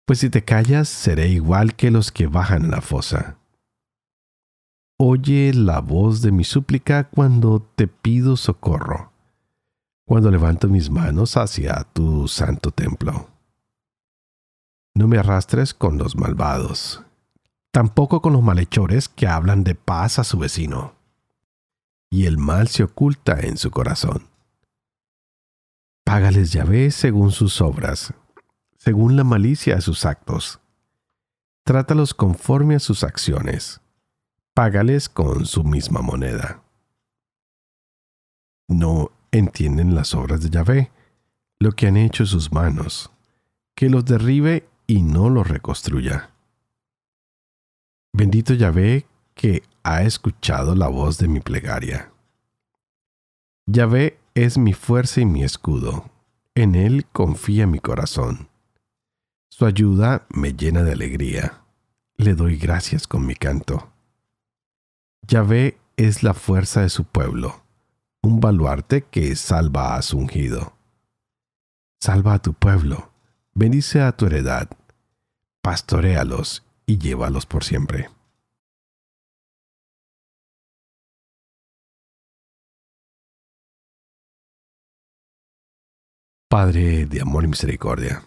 Pues 0.05 0.19
si 0.19 0.31
te 0.31 0.43
callas, 0.43 0.89
seré 0.89 1.27
igual 1.27 1.75
que 1.75 1.91
los 1.91 2.11
que 2.11 2.25
bajan 2.25 2.71
la 2.71 2.81
fosa. 2.81 3.37
Oye 4.97 5.53
la 5.53 5.81
voz 5.81 6.23
de 6.23 6.31
mi 6.31 6.43
súplica 6.43 7.09
cuando 7.09 7.61
te 7.75 7.87
pido 7.87 8.35
socorro, 8.35 9.11
cuando 10.07 10.31
levanto 10.31 10.67
mis 10.67 10.89
manos 10.89 11.37
hacia 11.37 11.83
tu 11.93 12.27
santo 12.27 12.71
templo. 12.71 13.29
No 14.95 15.07
me 15.07 15.19
arrastres 15.19 15.75
con 15.75 15.99
los 15.99 16.15
malvados, 16.15 17.03
tampoco 17.71 18.23
con 18.23 18.33
los 18.33 18.41
malhechores 18.41 19.09
que 19.09 19.27
hablan 19.27 19.63
de 19.63 19.75
paz 19.75 20.17
a 20.17 20.23
su 20.23 20.39
vecino. 20.39 20.95
Y 22.09 22.25
el 22.25 22.39
mal 22.39 22.67
se 22.67 22.81
oculta 22.81 23.39
en 23.41 23.55
su 23.55 23.69
corazón. 23.69 24.29
Págales 26.09 26.51
Yahvé 26.51 26.89
según 26.89 27.31
sus 27.31 27.61
obras, 27.61 28.15
según 28.79 29.15
la 29.15 29.23
malicia 29.23 29.75
de 29.75 29.81
sus 29.81 30.05
actos. 30.05 30.59
Trátalos 31.63 32.15
conforme 32.15 32.73
a 32.73 32.79
sus 32.79 33.03
acciones 33.03 33.79
págales 34.55 35.07
con 35.07 35.45
su 35.45 35.63
misma 35.63 36.01
moneda. 36.01 36.63
No 38.67 39.11
entienden 39.31 39.93
las 39.93 40.15
obras 40.15 40.41
de 40.41 40.49
Yahvé, 40.49 40.91
lo 41.59 41.73
que 41.73 41.85
han 41.85 41.95
hecho 41.95 42.25
sus 42.25 42.51
manos, 42.51 43.11
que 43.75 43.87
los 43.87 44.03
derribe 44.03 44.67
y 44.87 45.03
no 45.03 45.29
los 45.29 45.47
reconstruya. 45.47 46.31
Bendito 48.13 48.55
Yahvé 48.55 49.05
que 49.35 49.61
ha 49.83 50.01
escuchado 50.01 50.73
la 50.73 50.87
voz 50.87 51.19
de 51.19 51.27
mi 51.27 51.39
plegaria. 51.39 52.11
Yahvé 53.67 54.18
es 54.35 54.57
mi 54.57 54.73
fuerza 54.73 55.21
y 55.21 55.25
mi 55.25 55.43
escudo, 55.43 56.09
en 56.55 56.75
él 56.75 57.05
confía 57.11 57.67
mi 57.67 57.79
corazón. 57.79 58.49
Su 59.49 59.65
ayuda 59.65 60.25
me 60.29 60.53
llena 60.53 60.83
de 60.83 60.93
alegría, 60.93 61.61
le 62.17 62.35
doy 62.35 62.57
gracias 62.57 63.07
con 63.07 63.25
mi 63.25 63.35
canto. 63.35 63.91
Yahvé 65.27 65.77
es 65.97 66.23
la 66.23 66.33
fuerza 66.33 66.81
de 66.81 66.89
su 66.89 67.03
pueblo, 67.05 67.61
un 68.21 68.39
baluarte 68.39 69.03
que 69.03 69.35
salva 69.35 69.95
a 69.95 70.01
su 70.01 70.17
ungido. 70.17 70.73
Salva 71.99 72.35
a 72.35 72.41
tu 72.41 72.53
pueblo, 72.53 73.11
bendice 73.53 74.01
a 74.01 74.11
tu 74.13 74.25
heredad, 74.25 74.69
pastoréalos 75.61 76.65
y 76.85 76.97
llévalos 76.97 77.45
por 77.45 77.63
siempre. 77.63 78.09
Padre 86.49 87.05
de 87.05 87.21
amor 87.21 87.45
y 87.45 87.47
misericordia, 87.47 88.23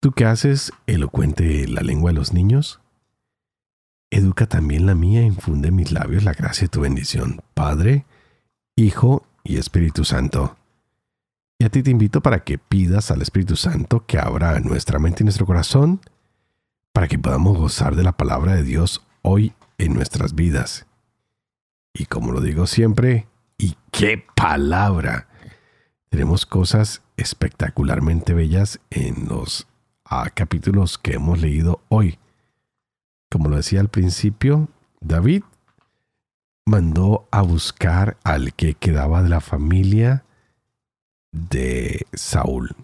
¿tú 0.00 0.12
qué 0.12 0.24
haces 0.24 0.72
elocuente 0.86 1.66
la 1.68 1.82
lengua 1.82 2.10
de 2.10 2.14
los 2.14 2.32
niños? 2.32 2.80
educa 4.14 4.46
también 4.46 4.86
la 4.86 4.94
mía, 4.94 5.22
infunde 5.22 5.68
en 5.68 5.76
mis 5.76 5.90
labios 5.90 6.22
la 6.22 6.32
gracia 6.32 6.66
de 6.66 6.68
tu 6.68 6.80
bendición, 6.80 7.42
Padre, 7.54 8.06
Hijo 8.76 9.26
y 9.42 9.56
Espíritu 9.56 10.04
Santo. 10.04 10.56
Y 11.58 11.64
a 11.64 11.68
ti 11.68 11.82
te 11.82 11.90
invito 11.90 12.20
para 12.20 12.44
que 12.44 12.58
pidas 12.58 13.10
al 13.10 13.22
Espíritu 13.22 13.56
Santo 13.56 14.06
que 14.06 14.18
abra 14.18 14.60
nuestra 14.60 14.98
mente 14.98 15.22
y 15.22 15.24
nuestro 15.24 15.46
corazón 15.46 16.00
para 16.92 17.08
que 17.08 17.18
podamos 17.18 17.58
gozar 17.58 17.96
de 17.96 18.04
la 18.04 18.12
palabra 18.12 18.54
de 18.54 18.62
Dios 18.62 19.04
hoy 19.22 19.52
en 19.78 19.94
nuestras 19.94 20.36
vidas. 20.36 20.86
Y 21.92 22.06
como 22.06 22.30
lo 22.30 22.40
digo 22.40 22.68
siempre, 22.68 23.26
¿y 23.58 23.76
qué 23.90 24.24
palabra? 24.36 25.26
Tenemos 26.14 26.46
cosas 26.46 27.02
espectacularmente 27.16 28.34
bellas 28.34 28.78
en 28.90 29.26
los 29.26 29.66
capítulos 30.34 30.96
que 30.96 31.14
hemos 31.14 31.40
leído 31.40 31.80
hoy 31.88 32.20
como 33.34 33.48
lo 33.48 33.56
decía 33.56 33.80
al 33.80 33.88
principio, 33.88 34.68
David 35.00 35.42
mandó 36.66 37.26
a 37.32 37.42
buscar 37.42 38.16
al 38.22 38.54
que 38.54 38.74
quedaba 38.74 39.24
de 39.24 39.28
la 39.28 39.40
familia 39.40 40.22
de 41.32 42.06
Saúl 42.12 42.76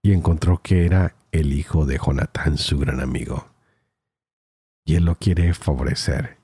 y 0.00 0.14
encontró 0.14 0.62
que 0.62 0.86
era 0.86 1.14
el 1.32 1.52
hijo 1.52 1.84
de 1.84 1.98
Jonatán, 1.98 2.56
su 2.56 2.78
gran 2.78 3.02
amigo. 3.02 3.50
Y 4.86 4.94
él 4.94 5.04
lo 5.04 5.16
quiere 5.16 5.52
favorecer 5.52 6.38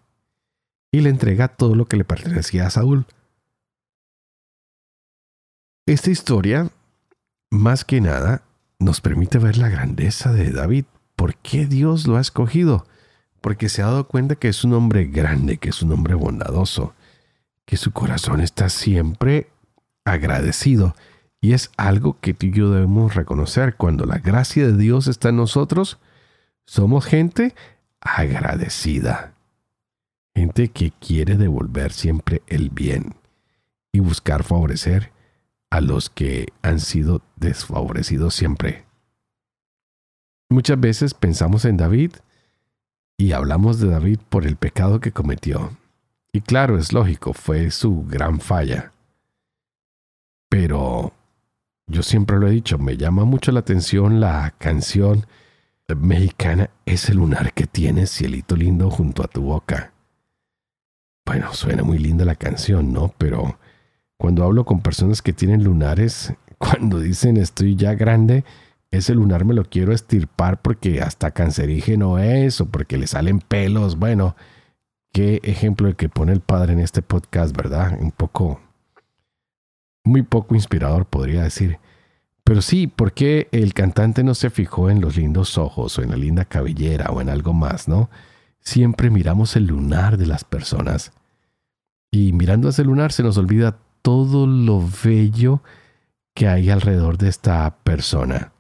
y 0.93 1.01
le 1.01 1.09
entrega 1.09 1.49
todo 1.49 1.75
lo 1.77 1.87
que 1.87 1.97
le 1.97 2.05
pertenecía 2.05 2.67
a 2.67 2.71
Saúl. 2.71 3.07
Esta 5.87 6.11
historia, 6.11 6.69
más 7.51 7.85
que 7.85 8.01
nada, 8.01 8.43
nos 8.79 9.01
permite 9.01 9.39
ver 9.39 9.57
la 9.57 9.69
grandeza 9.69 10.33
de 10.33 10.51
David. 10.51 10.85
¿Por 11.15 11.37
qué 11.37 11.67
Dios 11.67 12.07
lo 12.07 12.17
ha 12.17 12.21
escogido? 12.21 12.87
porque 13.47 13.69
se 13.69 13.81
ha 13.81 13.87
dado 13.87 14.09
cuenta 14.09 14.35
que 14.35 14.49
es 14.49 14.65
un 14.65 14.73
hombre 14.73 15.05
grande, 15.05 15.59
que 15.59 15.69
es 15.69 15.81
un 15.81 15.93
hombre 15.93 16.15
bondadoso, 16.15 16.95
que 17.65 17.77
su 17.77 17.93
corazón 17.93 18.41
está 18.41 18.69
siempre 18.69 19.51
agradecido. 20.05 20.97
Y 21.41 21.53
es 21.53 21.71
algo 21.77 22.19
que 22.21 22.35
tú 22.35 22.47
y 22.47 22.51
yo 22.51 22.73
debemos 22.73 23.15
reconocer. 23.15 23.77
Cuando 23.77 24.05
la 24.05 24.19
gracia 24.19 24.67
de 24.67 24.77
Dios 24.77 25.07
está 25.07 25.29
en 25.29 25.37
nosotros, 25.37 25.99
somos 26.65 27.07
gente 27.07 27.55
agradecida. 28.01 29.35
Gente 30.35 30.67
que 30.73 30.91
quiere 30.91 31.37
devolver 31.37 31.93
siempre 31.93 32.43
el 32.49 32.71
bien 32.71 33.15
y 33.93 34.01
buscar 34.01 34.43
favorecer 34.43 35.13
a 35.71 35.81
los 35.81 36.11
que 36.11 36.53
han 36.63 36.81
sido 36.81 37.23
desfavorecidos 37.37 38.35
siempre. 38.35 38.85
Muchas 40.49 40.79
veces 40.79 41.15
pensamos 41.15 41.65
en 41.65 41.77
David 41.77 42.13
y 43.19 43.33
hablamos 43.33 43.81
de 43.81 43.89
David 43.89 44.21
por 44.29 44.47
el 44.47 44.57
pecado 44.57 45.01
que 45.01 45.13
cometió. 45.13 45.77
Y 46.33 46.41
claro, 46.41 46.79
es 46.79 46.93
lógico, 46.93 47.33
fue 47.33 47.71
su 47.71 48.05
gran 48.05 48.41
falla. 48.41 48.93
Pero 50.49 51.13
yo 51.87 52.03
siempre 52.03 52.39
lo 52.39 52.47
he 52.47 52.53
dicho, 52.53 52.79
me 52.79 52.97
llama 52.97 53.25
mucho 53.25 53.53
la 53.53 53.61
atención 53.61 54.21
la 54.21 54.55
canción 54.59 55.27
mexicana 55.95 56.71
Ese 56.85 57.15
lunar 57.15 57.53
que 57.53 57.67
tienes, 57.67 58.11
cielito 58.11 58.57
lindo, 58.57 58.91
junto 58.91 59.25
a 59.25 59.29
tu 59.29 59.43
boca. 59.43 59.93
Bueno, 61.25 61.53
suena 61.55 61.83
muy 61.83 61.99
linda 61.99 62.25
la 62.25 62.35
canción, 62.37 62.93
¿no? 62.93 63.15
Pero 63.19 63.59
cuando 64.19 64.45
hablo 64.45 64.65
con 64.65 64.81
personas 64.81 65.23
que 65.23 65.33
tienen 65.33 65.65
lunares, 65.65 66.35
cuando 66.59 67.01
dicen 67.01 67.37
estoy 67.37 67.77
ya 67.77 67.95
grande, 67.95 68.45
ese 68.91 69.15
lunar 69.15 69.45
me 69.45 69.55
lo 69.55 69.65
quiero 69.65 69.93
estirpar 69.93 70.63
porque 70.63 71.03
hasta 71.03 71.33
cancerígeno 71.33 72.19
es 72.19 72.61
o 72.61 72.67
porque 72.67 72.97
le 72.97 73.07
salen 73.07 73.41
pelos. 73.41 73.99
Bueno, 73.99 74.37
qué 75.13 75.41
ejemplo 75.45 75.89
el 75.89 75.97
que 75.97 76.09
pone 76.09 76.33
el 76.33 76.41
padre 76.41 76.73
en 76.73 76.81
este 76.81 77.03
podcast, 77.03 77.57
¿verdad? 77.57 77.99
Un 78.01 78.13
poco, 78.13 78.61
muy 80.05 80.23
poco 80.23 80.55
inspirador 80.55 81.07
podría 81.07 81.43
decir. 81.43 81.79
Pero 82.45 82.63
sí, 82.63 82.87
¿por 82.87 83.13
qué 83.13 83.49
el 83.51 83.75
cantante 83.75 84.23
no 84.23 84.35
se 84.35 84.51
fijó 84.51 84.89
en 84.89 85.01
los 85.01 85.17
lindos 85.17 85.59
ojos 85.59 85.99
o 85.99 86.03
en 86.03 86.11
la 86.11 86.17
linda 86.17 86.45
cabellera 86.45 87.11
o 87.11 87.21
en 87.21 87.29
algo 87.29 87.53
más, 87.53 87.89
no? 87.89 88.09
Siempre 88.61 89.11
miramos 89.11 89.57
el 89.57 89.67
lunar 89.67 90.17
de 90.17 90.27
las 90.27 90.45
personas. 90.45 91.13
Y 92.13 92.33
mirando 92.33 92.69
ese 92.69 92.85
lunar 92.85 93.11
se 93.11 93.25
nos 93.25 93.37
olvida 93.37 93.79
todo 94.07 94.47
lo 94.47 94.89
bello 95.03 95.63
que 96.33 96.47
hay 96.47 96.71
alrededor 96.71 97.19
de 97.19 97.29
esta 97.29 97.77
persona. 97.79 98.53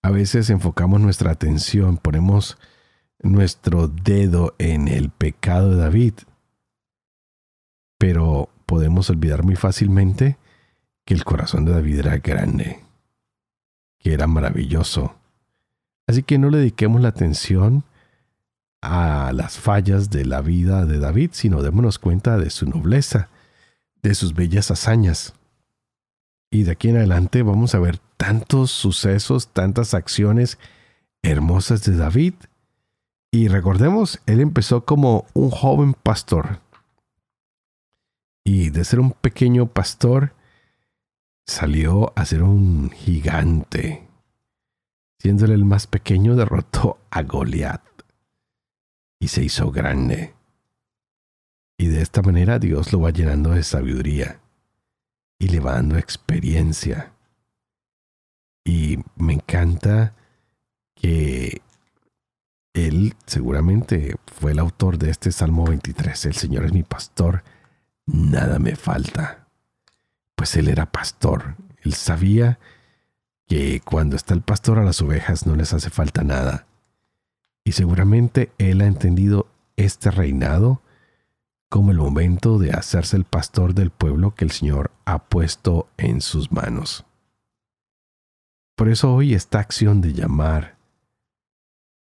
A 0.00 0.10
veces 0.10 0.48
enfocamos 0.48 1.00
nuestra 1.00 1.32
atención, 1.32 1.96
ponemos 1.96 2.56
nuestro 3.20 3.88
dedo 3.88 4.54
en 4.58 4.86
el 4.86 5.10
pecado 5.10 5.70
de 5.70 5.76
David, 5.78 6.14
pero 7.98 8.48
podemos 8.64 9.10
olvidar 9.10 9.42
muy 9.42 9.56
fácilmente 9.56 10.38
que 11.04 11.14
el 11.14 11.24
corazón 11.24 11.64
de 11.64 11.72
David 11.72 11.98
era 11.98 12.18
grande, 12.18 12.84
que 13.98 14.12
era 14.12 14.28
maravilloso. 14.28 15.16
Así 16.06 16.22
que 16.22 16.38
no 16.38 16.48
le 16.50 16.58
dediquemos 16.58 17.00
la 17.00 17.08
atención 17.08 17.82
a 18.82 19.32
las 19.34 19.58
fallas 19.58 20.10
de 20.10 20.26
la 20.26 20.42
vida 20.42 20.86
de 20.86 21.00
David, 21.00 21.30
sino 21.32 21.60
démonos 21.60 21.98
cuenta 21.98 22.38
de 22.38 22.50
su 22.50 22.66
nobleza, 22.70 23.30
de 24.02 24.14
sus 24.14 24.34
bellas 24.34 24.70
hazañas. 24.70 25.34
Y 26.50 26.64
de 26.64 26.72
aquí 26.72 26.88
en 26.88 26.96
adelante 26.96 27.42
vamos 27.42 27.74
a 27.74 27.78
ver 27.78 27.98
tantos 28.16 28.70
sucesos, 28.70 29.48
tantas 29.48 29.94
acciones 29.94 30.58
hermosas 31.22 31.84
de 31.84 31.96
David. 31.96 32.34
Y 33.30 33.48
recordemos, 33.48 34.20
él 34.26 34.40
empezó 34.40 34.84
como 34.84 35.26
un 35.34 35.50
joven 35.50 35.94
pastor. 35.94 36.60
Y 38.44 38.70
de 38.70 38.84
ser 38.84 38.98
un 38.98 39.12
pequeño 39.12 39.66
pastor, 39.66 40.34
salió 41.46 42.12
a 42.16 42.24
ser 42.24 42.42
un 42.42 42.90
gigante. 42.90 44.08
Siéndole 45.20 45.54
el 45.54 45.64
más 45.64 45.86
pequeño, 45.86 46.34
derrotó 46.34 46.98
a 47.10 47.22
Goliat. 47.22 47.82
Y 49.20 49.28
se 49.28 49.44
hizo 49.44 49.70
grande. 49.70 50.34
Y 51.80 51.86
de 51.86 52.02
esta 52.02 52.20
manera 52.20 52.58
Dios 52.58 52.92
lo 52.92 53.00
va 53.00 53.10
llenando 53.10 53.52
de 53.52 53.62
sabiduría. 53.62 54.38
y 55.38 55.48
le 55.48 55.60
va 55.60 55.76
dando 55.76 55.96
experiencia. 55.96 57.14
Y 58.62 58.98
me 59.16 59.32
encanta 59.32 60.12
que 60.94 61.62
él 62.74 63.14
seguramente 63.24 64.16
fue 64.26 64.52
el 64.52 64.58
autor 64.58 64.98
de 64.98 65.08
este 65.08 65.32
Salmo 65.32 65.64
23. 65.64 66.26
El 66.26 66.34
Señor 66.34 66.66
es 66.66 66.74
mi 66.74 66.82
pastor, 66.82 67.44
nada 68.04 68.58
me 68.58 68.76
falta. 68.76 69.48
Pues 70.34 70.54
él 70.56 70.68
era 70.68 70.84
pastor. 70.84 71.56
Él 71.80 71.94
sabía 71.94 72.58
que 73.46 73.80
cuando 73.80 74.16
está 74.16 74.34
el 74.34 74.42
pastor 74.42 74.78
a 74.78 74.84
las 74.84 75.00
ovejas 75.00 75.46
no 75.46 75.56
les 75.56 75.72
hace 75.72 75.88
falta 75.88 76.22
nada. 76.24 76.66
Y 77.64 77.72
seguramente 77.72 78.52
él 78.58 78.82
ha 78.82 78.86
entendido 78.86 79.46
este 79.76 80.10
reinado 80.10 80.82
como 81.70 81.92
el 81.92 81.98
momento 81.98 82.58
de 82.58 82.72
hacerse 82.72 83.16
el 83.16 83.24
pastor 83.24 83.74
del 83.74 83.90
pueblo 83.90 84.34
que 84.34 84.44
el 84.44 84.50
Señor 84.50 84.90
ha 85.04 85.20
puesto 85.20 85.88
en 85.96 86.20
sus 86.20 86.50
manos. 86.52 87.06
Por 88.76 88.88
eso 88.88 89.14
hoy 89.14 89.34
esta 89.34 89.60
acción 89.60 90.00
de 90.00 90.12
llamar 90.12 90.76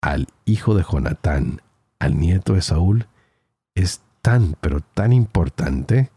al 0.01 0.27
hijo 0.43 0.75
de 0.75 0.83
Jonatán, 0.83 1.61
al 1.97 2.19
nieto 2.19 2.53
de 2.53 2.61
Saúl, 2.61 3.07
es 3.73 4.01
tan, 4.21 4.57
pero 4.59 4.81
tan 4.81 5.13
importante, 5.13 6.11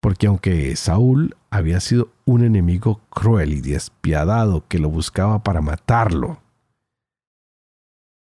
porque 0.00 0.26
aunque 0.26 0.74
Saúl 0.74 1.36
había 1.50 1.78
sido 1.78 2.08
un 2.24 2.42
enemigo 2.42 3.02
cruel 3.10 3.52
y 3.52 3.60
despiadado 3.60 4.66
que 4.66 4.78
lo 4.78 4.88
buscaba 4.88 5.42
para 5.44 5.60
matarlo, 5.60 6.40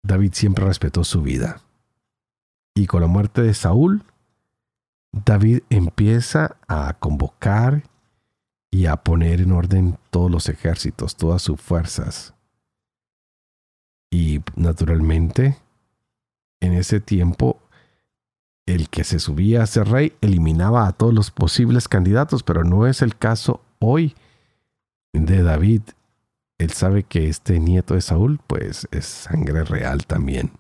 David 0.03 0.33
siempre 0.33 0.65
respetó 0.65 1.05
su 1.05 1.21
vida. 1.21 1.61
Y 2.75 2.87
con 2.87 3.01
la 3.01 3.07
muerte 3.07 3.41
de 3.41 3.53
Saúl, 3.53 4.03
David 5.11 5.63
empieza 5.69 6.57
a 6.67 6.93
convocar 6.99 7.83
y 8.71 8.85
a 8.85 8.97
poner 8.97 9.41
en 9.41 9.51
orden 9.51 9.97
todos 10.09 10.31
los 10.31 10.47
ejércitos, 10.47 11.17
todas 11.17 11.41
sus 11.41 11.59
fuerzas. 11.59 12.33
Y 14.09 14.41
naturalmente, 14.55 15.57
en 16.61 16.73
ese 16.73 17.01
tiempo, 17.01 17.59
el 18.65 18.89
que 18.89 19.03
se 19.03 19.19
subía 19.19 19.63
a 19.63 19.67
ser 19.67 19.89
rey 19.89 20.13
eliminaba 20.21 20.87
a 20.87 20.93
todos 20.93 21.13
los 21.13 21.31
posibles 21.31 21.87
candidatos, 21.87 22.43
pero 22.43 22.63
no 22.63 22.87
es 22.87 23.01
el 23.01 23.17
caso 23.17 23.61
hoy 23.79 24.15
de 25.13 25.43
David. 25.43 25.81
Él 26.57 26.71
sabe 26.71 27.03
que 27.03 27.27
este 27.27 27.59
nieto 27.59 27.95
de 27.95 28.01
Saúl, 28.01 28.39
pues 28.47 28.87
es 28.91 29.05
sangre 29.05 29.63
real 29.65 30.05
también. 30.05 30.51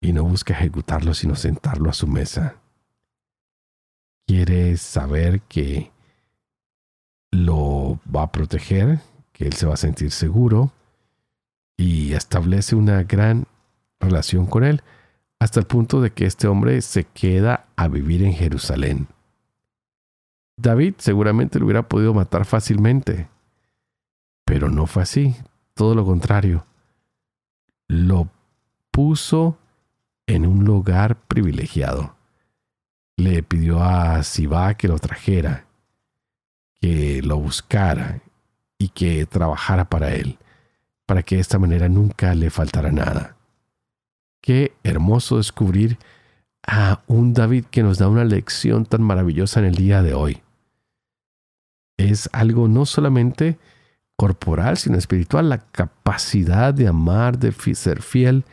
Y 0.00 0.12
no 0.12 0.24
busca 0.24 0.52
ejecutarlo, 0.52 1.14
sino 1.14 1.34
sentarlo 1.34 1.90
a 1.90 1.94
su 1.94 2.06
mesa. 2.06 2.61
Quiere 4.26 4.76
saber 4.76 5.40
que 5.42 5.90
lo 7.30 8.00
va 8.14 8.22
a 8.24 8.32
proteger, 8.32 9.00
que 9.32 9.46
él 9.46 9.52
se 9.54 9.66
va 9.66 9.74
a 9.74 9.78
sentir 9.78 10.10
seguro 10.10 10.72
y 11.76 12.12
establece 12.12 12.76
una 12.76 13.02
gran 13.02 13.46
relación 13.98 14.46
con 14.46 14.64
él, 14.64 14.82
hasta 15.40 15.58
el 15.58 15.66
punto 15.66 16.00
de 16.00 16.12
que 16.12 16.26
este 16.26 16.46
hombre 16.46 16.80
se 16.82 17.04
queda 17.04 17.66
a 17.74 17.88
vivir 17.88 18.22
en 18.22 18.32
Jerusalén. 18.32 19.08
David 20.56 20.94
seguramente 20.98 21.58
lo 21.58 21.64
hubiera 21.64 21.88
podido 21.88 22.14
matar 22.14 22.44
fácilmente, 22.44 23.28
pero 24.44 24.68
no 24.68 24.86
fue 24.86 25.02
así, 25.02 25.34
todo 25.74 25.94
lo 25.94 26.04
contrario. 26.04 26.64
Lo 27.88 28.28
puso 28.90 29.58
en 30.26 30.46
un 30.46 30.64
lugar 30.64 31.16
privilegiado. 31.16 32.14
Le 33.22 33.42
pidió 33.42 33.82
a 33.82 34.22
Sibá 34.22 34.74
que 34.74 34.88
lo 34.88 34.98
trajera, 34.98 35.66
que 36.80 37.22
lo 37.22 37.38
buscara 37.38 38.20
y 38.78 38.88
que 38.88 39.26
trabajara 39.26 39.84
para 39.84 40.14
él 40.14 40.38
para 41.12 41.22
que 41.22 41.34
de 41.34 41.42
esta 41.42 41.58
manera 41.58 41.90
nunca 41.90 42.34
le 42.34 42.48
faltara 42.48 42.90
nada. 42.90 43.36
Qué 44.40 44.72
hermoso 44.82 45.36
descubrir 45.36 45.98
a 46.66 47.02
un 47.06 47.34
David 47.34 47.66
que 47.66 47.82
nos 47.82 47.98
da 47.98 48.08
una 48.08 48.24
lección 48.24 48.86
tan 48.86 49.02
maravillosa 49.02 49.60
en 49.60 49.66
el 49.66 49.74
día 49.74 50.02
de 50.02 50.14
hoy. 50.14 50.40
Es 51.98 52.30
algo 52.32 52.66
no 52.66 52.86
solamente 52.86 53.58
corporal, 54.16 54.78
sino 54.78 54.96
espiritual, 54.96 55.50
la 55.50 55.58
capacidad 55.58 56.72
de 56.72 56.88
amar, 56.88 57.38
de 57.38 57.52
ser 57.74 58.00
fiel, 58.00 58.44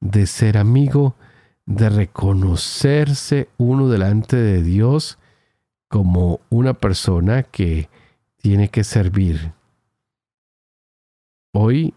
de 0.00 0.26
ser 0.26 0.56
amigo, 0.56 1.14
de 1.68 1.88
reconocerse 1.88 3.48
uno 3.58 3.88
delante 3.88 4.36
de 4.36 4.62
Dios 4.62 5.18
como 5.88 6.40
una 6.50 6.74
persona 6.74 7.42
que 7.44 7.88
tiene 8.38 8.68
que 8.68 8.84
servir, 8.84 9.52
Hoy 11.60 11.94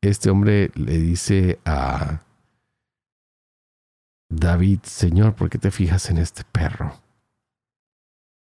este 0.00 0.30
hombre 0.30 0.70
le 0.74 0.98
dice 0.98 1.60
a 1.64 2.22
David, 4.28 4.80
Señor, 4.82 5.34
¿por 5.34 5.50
qué 5.50 5.58
te 5.58 5.70
fijas 5.70 6.10
en 6.10 6.18
este 6.18 6.42
perro? 6.44 6.92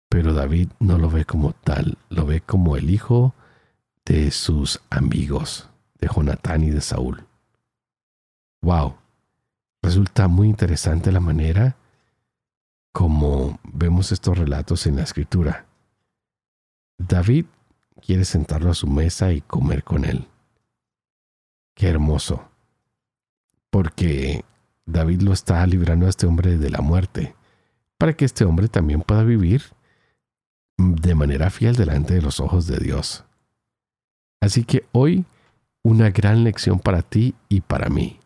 Pero 0.10 0.34
David 0.34 0.70
no 0.80 0.98
lo 0.98 1.10
ve 1.10 1.26
como 1.26 1.54
tal, 1.54 1.98
lo 2.10 2.26
ve 2.26 2.42
como 2.42 2.76
el 2.76 2.90
hijo 2.90 3.34
de 4.06 4.30
sus 4.30 4.82
amigos, 4.90 5.70
de 6.00 6.10
Jonatán 6.14 6.64
y 6.64 6.70
de 6.70 6.82
Saúl. 6.82 7.26
Wow, 8.62 8.98
resulta 9.82 10.28
muy 10.28 10.48
interesante 10.48 11.12
la 11.12 11.20
manera 11.20 11.78
como 12.92 13.60
vemos 13.64 14.12
estos 14.12 14.38
relatos 14.38 14.86
en 14.86 14.98
la 14.98 15.04
escritura. 15.04 15.66
David 16.98 17.46
quiere 18.06 18.26
sentarlo 18.26 18.72
a 18.72 18.76
su 18.76 18.88
mesa 18.88 19.32
y 19.32 19.42
comer 19.42 19.84
con 19.84 20.06
él. 20.06 20.28
Qué 21.74 21.88
hermoso. 21.88 22.50
Porque 23.70 24.44
David 24.86 25.22
lo 25.22 25.34
está 25.34 25.66
librando 25.66 26.06
a 26.06 26.10
este 26.10 26.28
hombre 26.28 26.58
de 26.58 26.70
la 26.70 26.82
muerte, 26.82 27.36
para 27.98 28.14
que 28.14 28.26
este 28.26 28.44
hombre 28.44 28.68
también 28.68 29.02
pueda 29.02 29.24
vivir 29.24 29.64
de 30.78 31.16
manera 31.16 31.50
fiel 31.50 31.76
delante 31.76 32.14
de 32.14 32.22
los 32.22 32.40
ojos 32.40 32.68
de 32.68 32.78
Dios. 32.78 33.24
Así 34.42 34.64
que 34.64 34.86
hoy 34.92 35.26
una 35.84 36.10
gran 36.10 36.44
lección 36.44 36.80
para 36.80 37.02
ti 37.02 37.36
y 37.48 37.62
para 37.62 37.90
mí. 37.90 38.21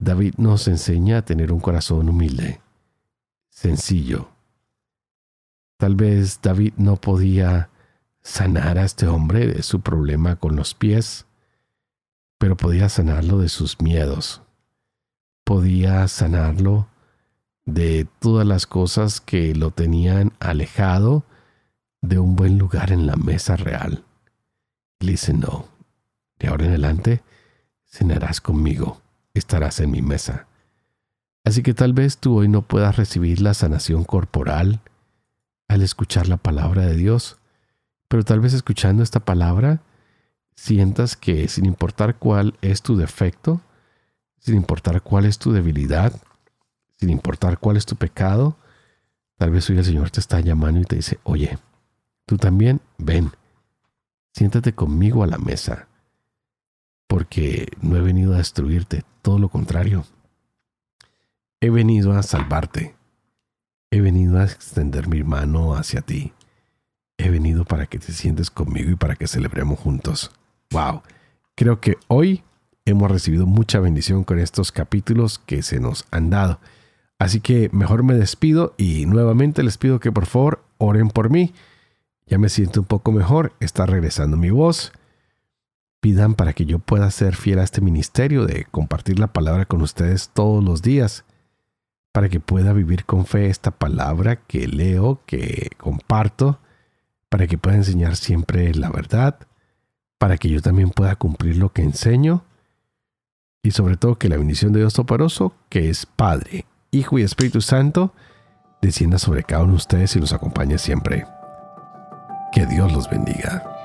David 0.00 0.34
nos 0.38 0.66
enseña 0.66 1.18
a 1.18 1.24
tener 1.26 1.52
un 1.52 1.60
corazón 1.60 2.08
humilde, 2.08 2.62
sencillo. 3.50 4.30
Tal 5.76 5.94
vez 5.94 6.40
David 6.40 6.72
no 6.78 6.96
podía 6.96 7.68
sanar 8.22 8.78
a 8.78 8.84
este 8.84 9.06
hombre 9.06 9.46
de 9.46 9.62
su 9.62 9.82
problema 9.82 10.36
con 10.36 10.56
los 10.56 10.72
pies, 10.72 11.26
pero 12.38 12.56
podía 12.56 12.88
sanarlo 12.88 13.38
de 13.38 13.50
sus 13.50 13.82
miedos. 13.82 14.40
Podía 15.44 16.08
sanarlo 16.08 16.88
de 17.66 18.08
todas 18.20 18.46
las 18.46 18.66
cosas 18.66 19.20
que 19.20 19.54
lo 19.54 19.70
tenían 19.70 20.32
alejado 20.40 21.24
de 22.00 22.18
un 22.18 22.36
buen 22.36 22.56
lugar 22.56 22.90
en 22.90 23.06
la 23.06 23.16
mesa 23.16 23.54
real. 23.56 24.02
le 25.00 25.12
dice, 25.12 25.34
no, 25.34 25.68
de 26.38 26.48
ahora 26.48 26.64
en 26.64 26.70
adelante 26.70 27.22
cenarás 27.86 28.40
conmigo, 28.40 29.02
estarás 29.34 29.80
en 29.80 29.90
mi 29.90 30.02
mesa. 30.02 30.46
Así 31.44 31.62
que 31.62 31.74
tal 31.74 31.92
vez 31.92 32.18
tú 32.18 32.38
hoy 32.38 32.48
no 32.48 32.62
puedas 32.62 32.96
recibir 32.96 33.40
la 33.40 33.54
sanación 33.54 34.04
corporal 34.04 34.80
al 35.68 35.82
escuchar 35.82 36.28
la 36.28 36.36
palabra 36.36 36.84
de 36.84 36.96
Dios, 36.96 37.38
pero 38.08 38.24
tal 38.24 38.40
vez 38.40 38.52
escuchando 38.54 39.02
esta 39.02 39.20
palabra 39.20 39.82
sientas 40.54 41.16
que 41.16 41.48
sin 41.48 41.64
importar 41.64 42.16
cuál 42.16 42.58
es 42.60 42.82
tu 42.82 42.96
defecto, 42.96 43.62
sin 44.38 44.56
importar 44.56 45.02
cuál 45.02 45.24
es 45.24 45.38
tu 45.38 45.52
debilidad, 45.52 46.12
sin 46.98 47.08
importar 47.08 47.58
cuál 47.58 47.76
es 47.76 47.86
tu 47.86 47.96
pecado, 47.96 48.56
tal 49.36 49.50
vez 49.50 49.70
hoy 49.70 49.78
el 49.78 49.84
Señor 49.84 50.10
te 50.10 50.20
está 50.20 50.40
llamando 50.40 50.80
y 50.80 50.84
te 50.84 50.96
dice, 50.96 51.18
oye, 51.22 51.58
tú 52.26 52.36
también 52.36 52.80
ven, 52.98 53.30
siéntate 54.34 54.74
conmigo 54.74 55.22
a 55.22 55.26
la 55.26 55.38
mesa, 55.38 55.88
porque 57.10 57.66
no 57.82 57.96
he 57.96 58.00
venido 58.00 58.34
a 58.34 58.36
destruirte, 58.36 59.02
todo 59.20 59.40
lo 59.40 59.48
contrario. 59.48 60.04
He 61.60 61.68
venido 61.68 62.12
a 62.12 62.22
salvarte. 62.22 62.94
He 63.90 64.00
venido 64.00 64.38
a 64.38 64.44
extender 64.44 65.08
mi 65.08 65.24
mano 65.24 65.74
hacia 65.74 66.02
ti. 66.02 66.32
He 67.18 67.28
venido 67.28 67.64
para 67.64 67.86
que 67.86 67.98
te 67.98 68.12
sientes 68.12 68.48
conmigo 68.48 68.92
y 68.92 68.94
para 68.94 69.16
que 69.16 69.26
celebremos 69.26 69.80
juntos. 69.80 70.30
Wow, 70.70 71.02
creo 71.56 71.80
que 71.80 71.96
hoy 72.06 72.44
hemos 72.84 73.10
recibido 73.10 73.44
mucha 73.44 73.80
bendición 73.80 74.22
con 74.22 74.38
estos 74.38 74.70
capítulos 74.70 75.40
que 75.40 75.62
se 75.62 75.80
nos 75.80 76.04
han 76.12 76.30
dado. 76.30 76.60
Así 77.18 77.40
que 77.40 77.70
mejor 77.72 78.04
me 78.04 78.14
despido 78.14 78.72
y 78.78 79.06
nuevamente 79.06 79.64
les 79.64 79.78
pido 79.78 79.98
que 79.98 80.12
por 80.12 80.26
favor 80.26 80.62
oren 80.78 81.08
por 81.08 81.28
mí. 81.28 81.54
Ya 82.28 82.38
me 82.38 82.48
siento 82.48 82.78
un 82.78 82.86
poco 82.86 83.10
mejor, 83.10 83.52
está 83.58 83.84
regresando 83.84 84.36
mi 84.36 84.50
voz. 84.50 84.92
Pidan 86.00 86.34
para 86.34 86.52
que 86.52 86.64
yo 86.64 86.78
pueda 86.78 87.10
ser 87.10 87.36
fiel 87.36 87.58
a 87.58 87.64
este 87.64 87.80
ministerio 87.80 88.46
de 88.46 88.66
compartir 88.70 89.18
la 89.18 89.26
palabra 89.32 89.66
con 89.66 89.82
ustedes 89.82 90.30
todos 90.32 90.64
los 90.64 90.82
días. 90.82 91.24
para 92.12 92.28
que 92.28 92.40
pueda 92.40 92.72
vivir 92.72 93.04
con 93.04 93.24
fe 93.24 93.46
esta 93.46 93.70
palabra 93.70 94.34
que 94.34 94.66
leo, 94.66 95.20
que 95.26 95.70
comparto, 95.78 96.58
para 97.28 97.46
que 97.46 97.56
pueda 97.56 97.76
enseñar 97.76 98.16
siempre 98.16 98.74
la 98.74 98.90
verdad, 98.90 99.38
para 100.18 100.36
que 100.36 100.48
yo 100.48 100.60
también 100.60 100.90
pueda 100.90 101.14
cumplir 101.14 101.56
lo 101.56 101.72
que 101.72 101.82
enseño 101.82 102.44
y 103.62 103.70
sobre 103.70 103.96
todo 103.96 104.18
que 104.18 104.28
la 104.28 104.36
bendición 104.38 104.72
de 104.72 104.80
Dios 104.80 104.94
Toporoso, 104.94 105.54
que 105.68 105.88
es 105.88 106.04
Padre, 106.06 106.66
Hijo 106.90 107.18
y 107.18 107.22
Espíritu 107.22 107.60
Santo, 107.60 108.12
descienda 108.82 109.18
sobre 109.18 109.44
cada 109.44 109.62
uno 109.62 109.72
de 109.72 109.78
ustedes 109.78 110.16
y 110.16 110.20
los 110.20 110.32
acompañe 110.32 110.78
siempre. 110.78 111.26
Que 112.52 112.66
Dios 112.66 112.92
los 112.92 113.08
bendiga. 113.08 113.79